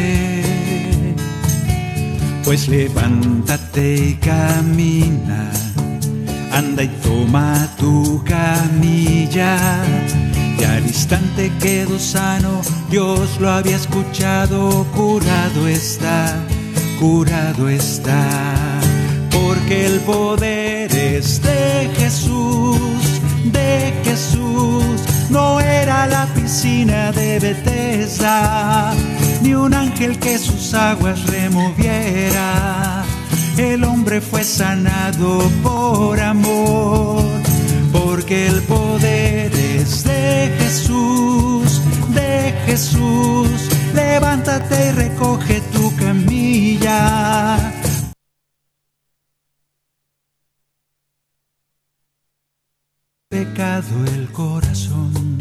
[2.48, 5.52] Pues levántate y camina,
[6.54, 9.84] anda y toma tu camilla.
[10.58, 16.38] Y al instante quedó sano, Dios lo había escuchado, curado está,
[17.02, 18.54] curado está.
[19.30, 22.80] Porque el poder es de Jesús,
[23.44, 28.94] de Jesús, no era la piscina de Bethesda,
[29.42, 33.04] ni un ángel que sus aguas removiera.
[33.58, 37.24] El hombre fue sanado por amor,
[37.92, 41.82] porque el poder es de Jesús,
[42.14, 43.70] de Jesús.
[43.94, 47.74] Levántate y recoge tu camilla
[53.30, 55.38] pecado el corazón.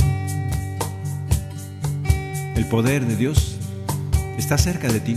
[2.57, 3.56] El poder de Dios
[4.37, 5.17] está cerca de ti.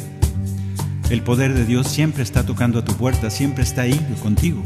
[1.10, 4.62] El poder de Dios siempre está tocando a tu puerta, siempre está ahí contigo.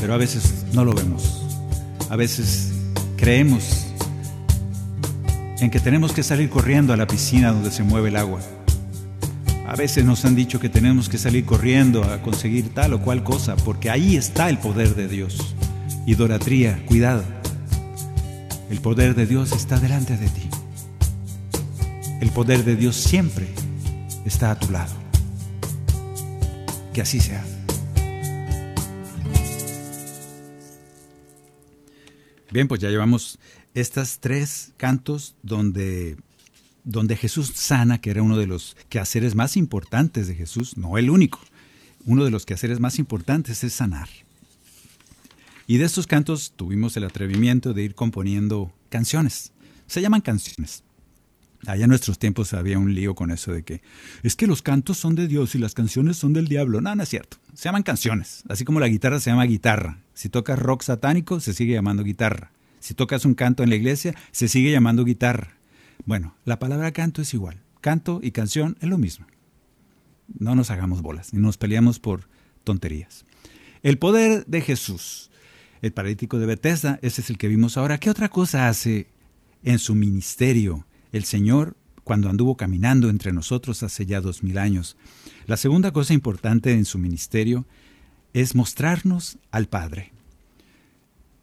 [0.00, 1.42] Pero a veces no lo vemos.
[2.10, 2.72] A veces
[3.16, 3.86] creemos
[5.60, 8.40] en que tenemos que salir corriendo a la piscina donde se mueve el agua.
[9.66, 13.22] A veces nos han dicho que tenemos que salir corriendo a conseguir tal o cual
[13.22, 15.54] cosa, porque ahí está el poder de Dios.
[16.06, 17.22] Idolatría, cuidado.
[18.70, 20.47] El poder de Dios está delante de ti.
[22.20, 23.46] El poder de Dios siempre
[24.24, 24.92] está a tu lado.
[26.92, 27.44] Que así sea.
[32.50, 33.38] Bien, pues ya llevamos
[33.74, 36.16] estas tres cantos donde,
[36.82, 41.10] donde Jesús sana, que era uno de los quehaceres más importantes de Jesús, no el
[41.10, 41.38] único.
[42.04, 44.08] Uno de los quehaceres más importantes es sanar.
[45.68, 49.52] Y de estos cantos tuvimos el atrevimiento de ir componiendo canciones.
[49.86, 50.82] Se llaman canciones.
[51.66, 53.82] Allá en nuestros tiempos había un lío con eso de que
[54.22, 56.80] es que los cantos son de Dios y las canciones son del diablo.
[56.80, 57.38] No, no es cierto.
[57.54, 58.44] Se llaman canciones.
[58.48, 59.98] Así como la guitarra se llama guitarra.
[60.14, 62.52] Si tocas rock satánico, se sigue llamando guitarra.
[62.78, 65.56] Si tocas un canto en la iglesia, se sigue llamando guitarra.
[66.06, 67.60] Bueno, la palabra canto es igual.
[67.80, 69.26] Canto y canción es lo mismo.
[70.38, 72.28] No nos hagamos bolas, ni nos peleamos por
[72.62, 73.24] tonterías.
[73.82, 75.28] El poder de Jesús
[75.82, 77.98] el paralítico de Bethesda, ese es el que vimos ahora.
[77.98, 79.08] ¿Qué otra cosa hace
[79.62, 84.96] en su ministerio el Señor cuando anduvo caminando entre nosotros hace ya dos mil años?
[85.46, 87.66] La segunda cosa importante en su ministerio
[88.32, 90.12] es mostrarnos al Padre.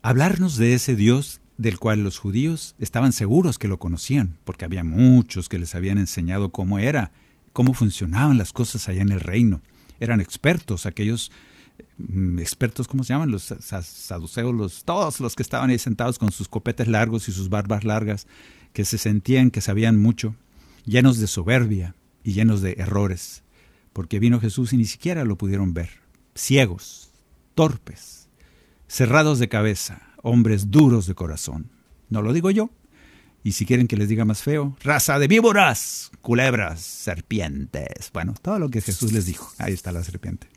[0.02, 4.84] Hablarnos de ese Dios del cual los judíos estaban seguros que lo conocían, porque había
[4.84, 7.12] muchos que les habían enseñado cómo era,
[7.54, 9.62] cómo funcionaban las cosas allá en el reino.
[10.00, 11.32] Eran expertos aquellos
[11.98, 13.32] Mm, expertos, ¿cómo se llaman?
[13.32, 17.84] Los saduceos, todos los que estaban ahí sentados con sus copetes largos y sus barbas
[17.84, 18.28] largas,
[18.76, 20.36] que se sentían que sabían mucho,
[20.84, 21.96] llenos de soberbia
[22.26, 23.42] y llenos de errores,
[23.94, 25.90] porque vino Jesús y ni siquiera lo pudieron ver,
[26.36, 27.14] ciegos,
[27.56, 28.28] torpes,
[28.90, 31.72] cerrados de cabeza, hombres duros de corazón.
[32.10, 32.70] No lo digo yo,
[33.46, 38.12] y si quieren que les diga más feo, raza de víboras, culebras, serpientes.
[38.12, 39.54] Bueno, todo lo que Jesús les dijo.
[39.58, 40.50] Ahí está la serpiente.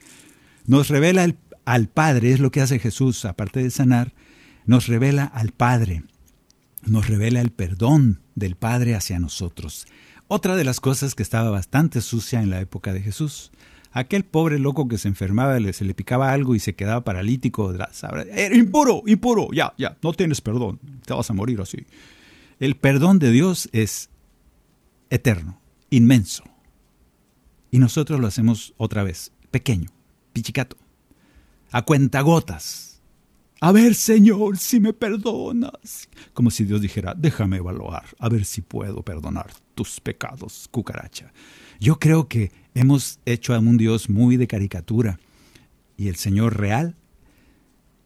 [0.67, 1.25] Nos revela
[1.65, 4.13] al Padre, es lo que hace Jesús, aparte de sanar,
[4.67, 6.03] nos revela al Padre,
[6.85, 9.87] nos revela el perdón del Padre hacia nosotros.
[10.29, 13.51] Otra de las cosas que estaba bastante sucia en la época de Jesús.
[13.93, 17.73] Aquel pobre loco que se enfermaba, se le picaba algo y se quedaba paralítico.
[17.73, 21.87] Era impuro, impuro, ya, ya, no tienes perdón, te vas a morir así.
[22.61, 24.11] El perdón de Dios es
[25.09, 25.61] eterno,
[25.91, 26.45] inmenso.
[27.71, 29.91] Y nosotros lo hacemos otra vez, pequeño
[30.39, 30.77] pichicato,
[31.73, 32.88] a cuentagotas.
[33.61, 36.09] A ver, Señor, si me perdonas.
[36.33, 41.33] Como si Dios dijera, déjame evaluar, a ver si puedo perdonar tus pecados, cucaracha.
[41.81, 45.19] Yo creo que hemos hecho a un Dios muy de caricatura
[45.97, 46.95] y el Señor real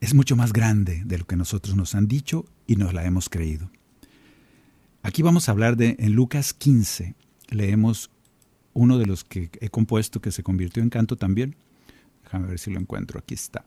[0.00, 3.28] es mucho más grande de lo que nosotros nos han dicho y nos la hemos
[3.28, 3.70] creído.
[5.02, 7.14] Aquí vamos a hablar de, en Lucas 15,
[7.48, 8.10] leemos
[8.72, 11.56] uno de los que he compuesto que se convirtió en canto también,
[12.32, 13.18] Déjame ver si lo encuentro.
[13.18, 13.66] Aquí está.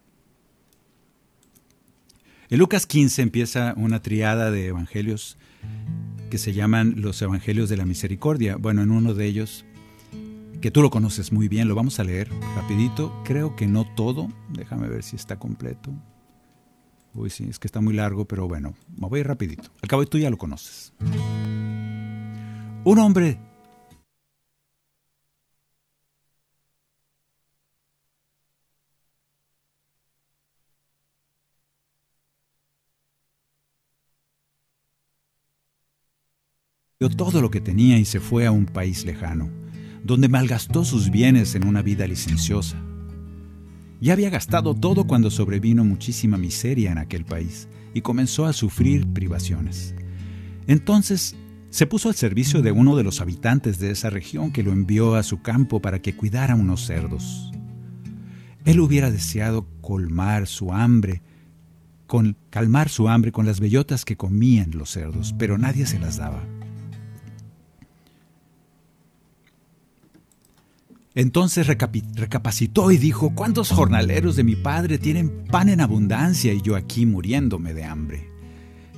[2.47, 5.37] En Lucas 15 empieza una triada de evangelios
[6.29, 8.55] que se llaman los evangelios de la misericordia.
[8.57, 9.65] Bueno, en uno de ellos,
[10.61, 13.19] que tú lo conoces muy bien, lo vamos a leer rapidito.
[13.25, 14.29] Creo que no todo.
[14.49, 15.91] Déjame ver si está completo.
[17.15, 19.71] Uy, sí, es que está muy largo, pero bueno, me voy rapidito.
[19.81, 20.93] Al cabo tú ya lo conoces.
[22.83, 23.39] Un hombre
[36.97, 39.49] todo lo que tenía y se fue a un país lejano,
[40.03, 42.81] donde malgastó sus bienes en una vida licenciosa.
[43.99, 49.07] Ya había gastado todo cuando sobrevino muchísima miseria en aquel país y comenzó a sufrir
[49.07, 49.93] privaciones.
[50.67, 51.35] Entonces
[51.69, 55.15] se puso al servicio de uno de los habitantes de esa región que lo envió
[55.15, 57.51] a su campo para que cuidara unos cerdos.
[58.63, 61.21] Él hubiera deseado colmar su hambre
[62.07, 66.17] con calmar su hambre con las bellotas que comían los cerdos, pero nadie se las
[66.17, 66.54] daba.
[71.15, 76.75] Entonces recapacitó y dijo, ¿cuántos jornaleros de mi padre tienen pan en abundancia y yo
[76.75, 78.29] aquí muriéndome de hambre?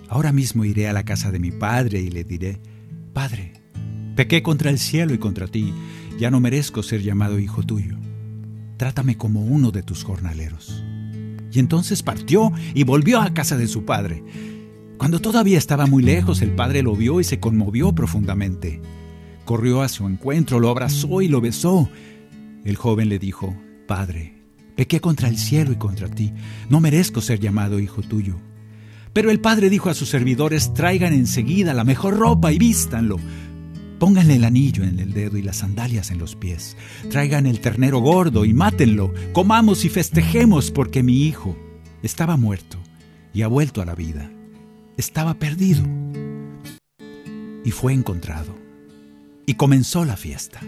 [0.09, 2.59] Ahora mismo iré a la casa de mi padre y le diré,
[3.13, 3.53] Padre,
[4.15, 5.73] pequé contra el cielo y contra ti,
[6.19, 7.97] ya no merezco ser llamado hijo tuyo.
[8.77, 10.83] Trátame como uno de tus jornaleros.
[11.51, 14.23] Y entonces partió y volvió a casa de su padre.
[14.97, 18.81] Cuando todavía estaba muy lejos, el padre lo vio y se conmovió profundamente.
[19.47, 21.89] Corrió a su encuentro, lo abrazó y lo besó.
[22.65, 23.55] El joven le dijo,
[23.87, 24.33] Padre,
[24.75, 26.33] pequé contra el cielo y contra ti,
[26.69, 28.35] no merezco ser llamado hijo tuyo.
[29.13, 33.21] Pero el padre dijo a sus servidores, traigan enseguida la mejor ropa y vístanlo.
[33.99, 36.75] Pónganle el anillo en el dedo y las sandalias en los pies.
[37.09, 39.13] Traigan el ternero gordo y mátenlo.
[39.31, 41.55] Comamos y festejemos porque mi hijo
[42.03, 42.79] estaba muerto
[43.33, 44.29] y ha vuelto a la vida.
[44.97, 45.85] Estaba perdido
[47.63, 48.66] y fue encontrado
[49.47, 50.59] y comenzó la fiesta.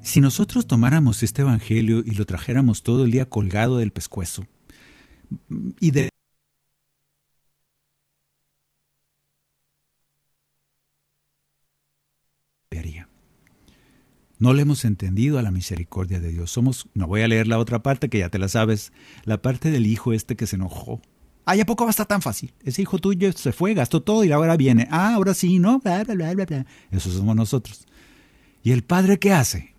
[0.00, 4.46] Si nosotros tomáramos este Evangelio y lo trajéramos todo el día colgado del pescuezo,
[5.78, 6.08] y de
[14.38, 16.50] No le hemos entendido a la misericordia de Dios.
[16.50, 18.92] Somos, no voy a leer la otra parte que ya te la sabes,
[19.24, 21.00] la parte del hijo este que se enojó
[21.48, 22.52] Ay, ¿a poco va a estar tan fácil?
[22.64, 24.88] Ese hijo tuyo se fue, gastó todo y ahora viene.
[24.90, 25.78] Ah, ahora sí, ¿no?
[25.78, 27.86] Bla, bla, bla, bla, Eso somos nosotros.
[28.64, 29.72] ¿Y el padre qué hace?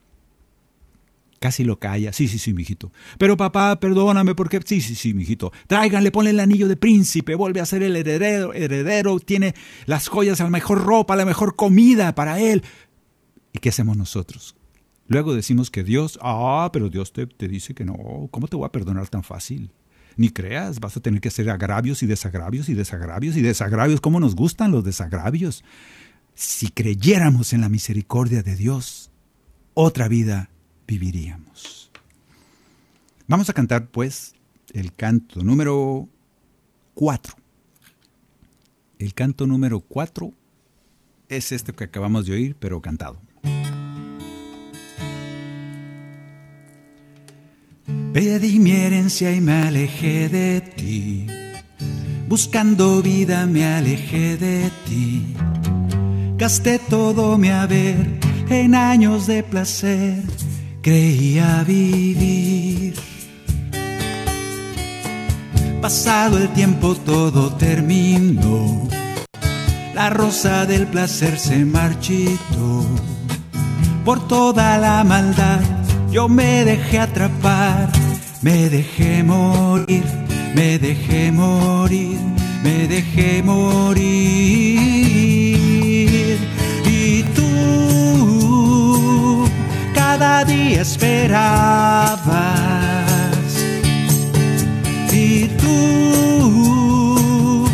[1.40, 2.14] Casi lo calla.
[2.14, 2.94] Sí, sí, sí, mijito.
[3.18, 4.62] Pero papá, perdóname porque...
[4.66, 5.52] Sí, sí, sí, mijito.
[5.68, 9.54] Tráiganle, ponle el anillo de príncipe, vuelve a ser el heredero, heredero, tiene
[9.88, 12.64] las joyas, la mejor ropa, la mejor comida para él.
[13.52, 14.56] ¿Y qué hacemos nosotros?
[15.08, 18.66] Luego decimos que Dios, ah, pero Dios te, te dice que no, ¿cómo te voy
[18.66, 19.70] a perdonar tan fácil?
[20.18, 24.02] Ni creas, vas a tener que hacer agravios y desagravios y desagravios y desagravios.
[24.02, 25.64] ¿Cómo nos gustan los desagravios?
[26.34, 29.12] Si creyéramos en la misericordia de Dios,
[29.76, 30.50] otra vida
[30.88, 31.92] viviríamos.
[33.28, 34.34] Vamos a cantar pues
[34.74, 36.10] el canto número
[36.96, 37.36] 4.
[38.98, 40.34] El canto número 4
[41.30, 43.22] es este que acabamos de oír, pero cantado.
[48.18, 51.28] Pedí mi herencia y me alejé de ti.
[52.28, 55.36] Buscando vida me alejé de ti.
[56.36, 60.24] Gasté todo mi haber en años de placer.
[60.82, 62.96] Creía vivir.
[65.80, 68.90] Pasado el tiempo todo terminó.
[69.94, 72.84] La rosa del placer se marchitó.
[74.04, 75.60] Por toda la maldad
[76.12, 77.97] yo me dejé atrapar
[78.42, 80.04] me dejé morir,
[80.54, 82.20] me dejé morir,
[82.64, 83.98] me dejé morir.
[86.86, 89.46] Y tú
[89.94, 92.28] cada día esperabas.
[95.12, 97.68] Y tú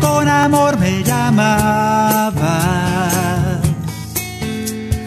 [0.00, 2.40] con amor me llamabas.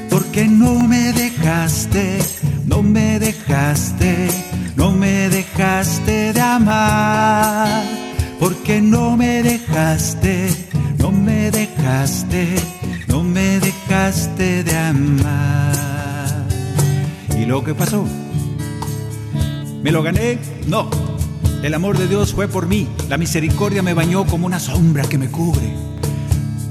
[0.09, 2.19] Porque no me dejaste,
[2.65, 7.83] no me dejaste no me dejaste de amar,
[8.39, 10.49] porque no me dejaste,
[10.97, 12.55] no me dejaste,
[13.07, 16.47] no me dejaste de amar.
[17.37, 18.05] ¿Y lo que pasó?
[19.83, 20.39] ¿Me lo gané?
[20.67, 20.89] No.
[21.61, 22.87] El amor de Dios fue por mí.
[23.09, 25.73] La misericordia me bañó como una sombra que me cubre.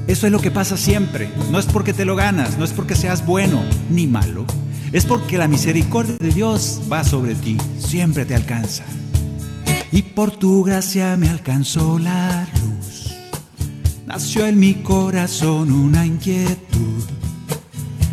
[0.06, 1.30] Eso es lo que pasa siempre.
[1.50, 4.44] No es porque te lo ganas, no es porque seas bueno ni malo
[4.92, 8.84] es porque la misericordia de Dios va sobre ti, siempre te alcanza.
[9.90, 13.14] Y por tu gracia me alcanzó la luz.
[14.06, 17.04] Nació en mi corazón una inquietud.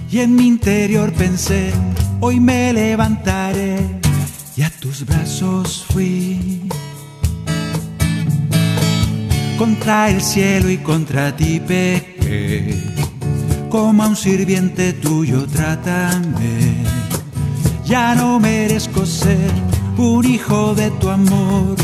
[0.09, 1.71] Y en mi interior pensé,
[2.19, 3.99] hoy me levantaré
[4.55, 6.69] y a tus brazos fui.
[9.57, 12.88] Contra el cielo y contra ti pequé
[13.69, 16.85] como a un sirviente tuyo trátame.
[17.85, 19.51] Ya no merezco ser
[19.97, 21.75] un hijo de tu amor,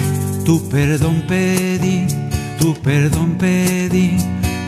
[0.44, 2.08] tu perdón pedí,
[2.60, 4.18] tu perdón pedí,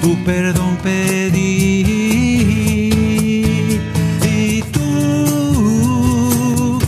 [0.01, 1.83] tu perdón pedí.
[4.23, 6.79] Y tú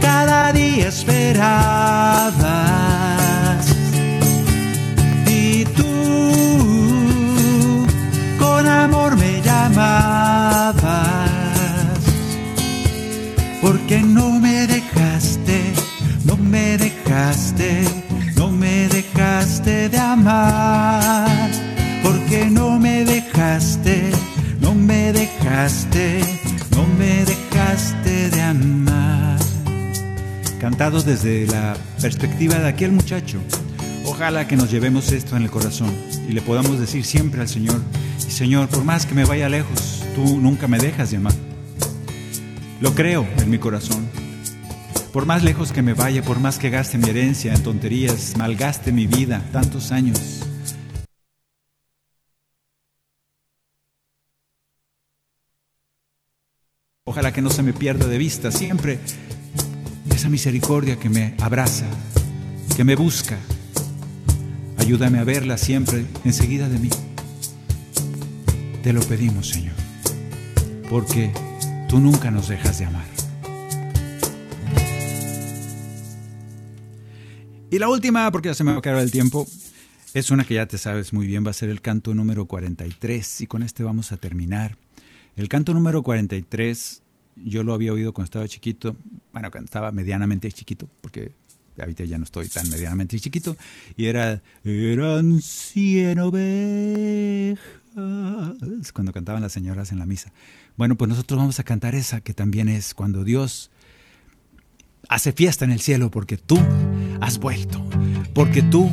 [0.00, 2.85] cada día esperabas
[9.76, 10.80] amabas,
[13.60, 15.60] porque no me dejaste,
[16.24, 17.84] no me dejaste,
[18.36, 21.50] no me dejaste de amar,
[22.02, 24.10] porque no me dejaste,
[24.60, 26.20] no me dejaste,
[26.70, 29.38] no me dejaste de amar.
[30.58, 33.38] Cantado desde la perspectiva de aquel muchacho.
[34.08, 35.92] Ojalá que nos llevemos esto en el corazón
[36.28, 37.82] y le podamos decir siempre al Señor,
[38.18, 41.34] Señor, por más que me vaya lejos, tú nunca me dejas de amar.
[42.80, 44.08] Lo creo en mi corazón.
[45.12, 48.92] Por más lejos que me vaya, por más que gaste mi herencia en tonterías, malgaste
[48.92, 50.20] mi vida tantos años.
[57.04, 59.00] Ojalá que no se me pierda de vista siempre
[60.14, 61.86] esa misericordia que me abraza,
[62.76, 63.36] que me busca.
[64.86, 66.90] Ayúdame a verla siempre enseguida de mí.
[68.84, 69.74] Te lo pedimos, Señor,
[70.88, 71.32] porque
[71.88, 73.04] tú nunca nos dejas de amar.
[77.68, 79.44] Y la última, porque ya se me va a acabar el tiempo,
[80.14, 83.40] es una que ya te sabes muy bien, va a ser el canto número 43
[83.40, 84.76] y con este vamos a terminar.
[85.34, 87.02] El canto número 43
[87.34, 88.94] yo lo había oído cuando estaba chiquito,
[89.32, 91.32] bueno, cuando estaba medianamente chiquito, porque
[91.78, 93.56] ahorita ya no estoy tan medianamente chiquito,
[93.96, 97.58] y era, eran cien ovejas,
[98.92, 100.32] cuando cantaban las señoras en la misa.
[100.76, 103.70] Bueno, pues nosotros vamos a cantar esa, que también es cuando Dios
[105.08, 106.58] hace fiesta en el cielo porque tú
[107.20, 107.82] has vuelto,
[108.34, 108.90] porque tú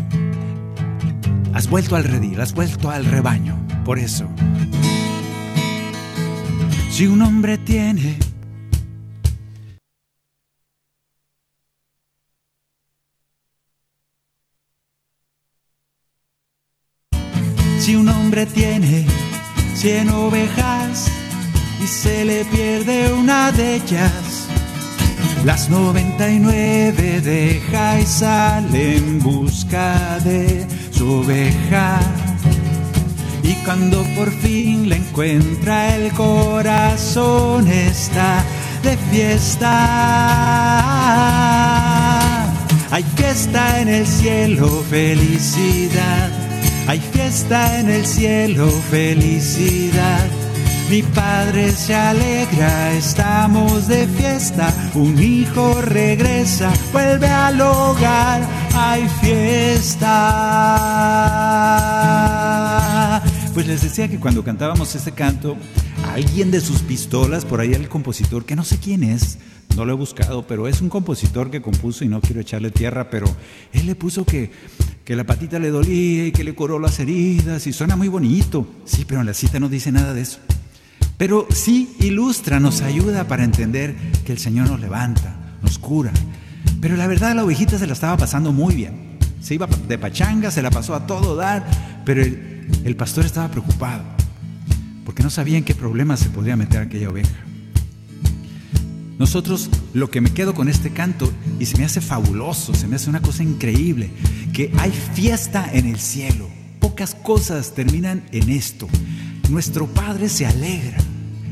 [1.53, 3.59] has vuelto al redil, has vuelto al rebaño.
[3.83, 4.29] Por eso,
[6.89, 8.17] si un hombre tiene
[17.83, 19.05] Si un hombre tiene
[19.75, 21.11] cien ovejas
[21.83, 24.47] y se le pierde una de ellas,
[25.43, 31.99] las 99 deja y sale en busca de su oveja.
[33.43, 38.45] Y cuando por fin la encuentra, el corazón está
[38.81, 39.73] de fiesta.
[42.91, 46.42] Hay fiesta en el cielo, felicidad.
[46.87, 50.27] Hay fiesta en el cielo, felicidad.
[50.89, 54.73] Mi padre se alegra, estamos de fiesta.
[54.93, 58.41] Un hijo regresa, vuelve al hogar.
[58.75, 60.01] Hay fiesta.
[63.53, 65.55] Pues les decía que cuando cantábamos este canto,
[66.13, 69.39] alguien de sus pistolas, por ahí el compositor, que no sé quién es,
[69.75, 73.09] no lo he buscado, pero es un compositor que compuso y no quiero echarle tierra,
[73.09, 73.25] pero
[73.71, 74.51] él le puso que,
[75.03, 78.67] que la patita le dolía y que le curó las heridas y suena muy bonito.
[78.85, 80.37] Sí, pero en la cita no dice nada de eso.
[81.17, 86.11] Pero sí ilustra, nos ayuda para entender que el Señor nos levanta, nos cura.
[86.79, 89.17] Pero la verdad la ovejita se la estaba pasando muy bien.
[89.41, 91.65] Se iba de pachanga, se la pasó a todo dar,
[92.05, 94.22] pero el, el pastor estaba preocupado
[95.05, 97.45] porque no sabía en qué problema se podía meter aquella oveja.
[99.19, 102.95] Nosotros lo que me quedo con este canto y se me hace fabuloso, se me
[102.95, 104.09] hace una cosa increíble,
[104.53, 106.49] que hay fiesta en el cielo.
[106.79, 108.87] Pocas cosas terminan en esto.
[109.49, 110.97] Nuestro Padre se alegra.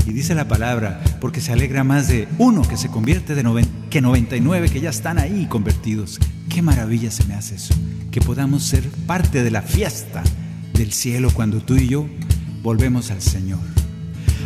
[0.08, 4.02] Y dice la palabra, porque se alegra más de uno que se convierte de que
[4.02, 6.20] 99 que ya están ahí convertidos.
[6.49, 7.76] Qué maravilla se me hace eso,
[8.10, 10.24] que podamos ser parte de la fiesta
[10.74, 12.08] del cielo cuando tú y yo
[12.62, 13.59] volvemos al Señor.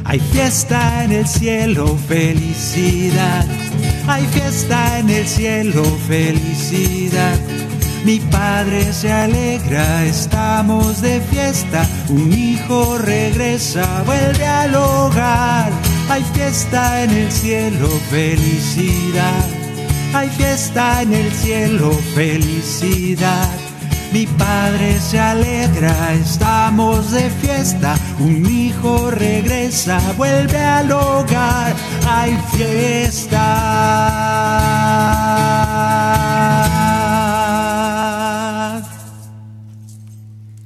[0.03, 3.45] Hay fiesta en el cielo, felicidad.
[4.07, 7.39] Hay fiesta en el cielo, felicidad.
[8.05, 11.89] Mi padre se alegra, estamos de fiesta.
[12.09, 15.72] Un hijo regresa, vuelve al hogar.
[16.09, 19.45] Hay fiesta en el cielo, felicidad.
[20.13, 23.49] Hay fiesta en el cielo, felicidad.
[24.14, 27.97] Mi padre se alegra, estamos de fiesta.
[28.20, 31.76] Un hijo regresa, vuelve al hogar.
[32.08, 33.95] Hay fiesta.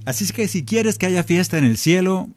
[0.06, 2.30] Así es que si quieres que haya fiesta en el cielo,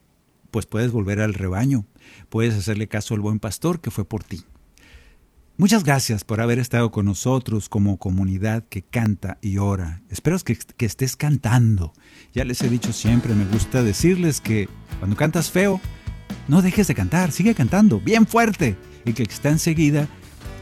[0.50, 1.86] pues puedes volver al rebaño.
[2.28, 4.44] Puedes hacerle caso al buen pastor que fue por ti.
[5.62, 10.02] Muchas gracias por haber estado con nosotros como comunidad que canta y ora.
[10.08, 11.92] Espero que, estés cantando.
[12.34, 15.80] Ya les he dicho siempre, me gusta decirles que cuando cantas feo,
[16.48, 18.76] no dejes de cantar, sigue cantando bien fuerte.
[19.04, 20.08] Y que está enseguida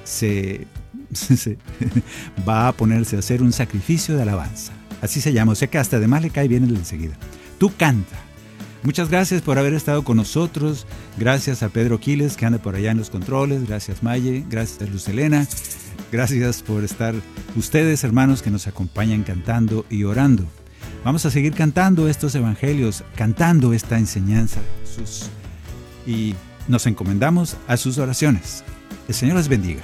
[0.05, 0.67] se,
[1.15, 1.57] se
[2.47, 4.75] va a ponerse a hacer un sacrificio de alabanza.
[5.01, 7.17] Así se llama, o sea que hasta además le cae bien el de enseguida.
[7.57, 8.19] Tú canta.
[8.83, 10.87] Muchas gracias por haber estado con nosotros.
[11.19, 13.67] Gracias a Pedro Quiles, que anda por allá en los controles.
[13.67, 14.45] Gracias, Maye.
[14.49, 15.47] Gracias, Luz Elena.
[16.11, 17.15] Gracias por estar
[17.57, 20.47] ustedes, hermanos, que nos acompañan cantando y orando.
[21.05, 25.29] Vamos a seguir cantando estos evangelios, cantando esta enseñanza Jesús.
[26.07, 26.35] Y
[26.67, 28.65] nos encomendamos a sus oraciones.
[29.09, 29.83] El Señor les bendiga.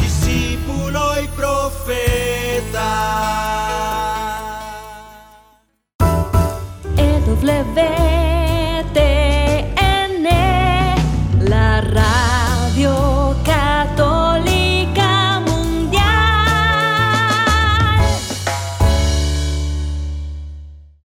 [0.00, 2.26] Discípulo y profeta.
[7.36, 8.25] of living.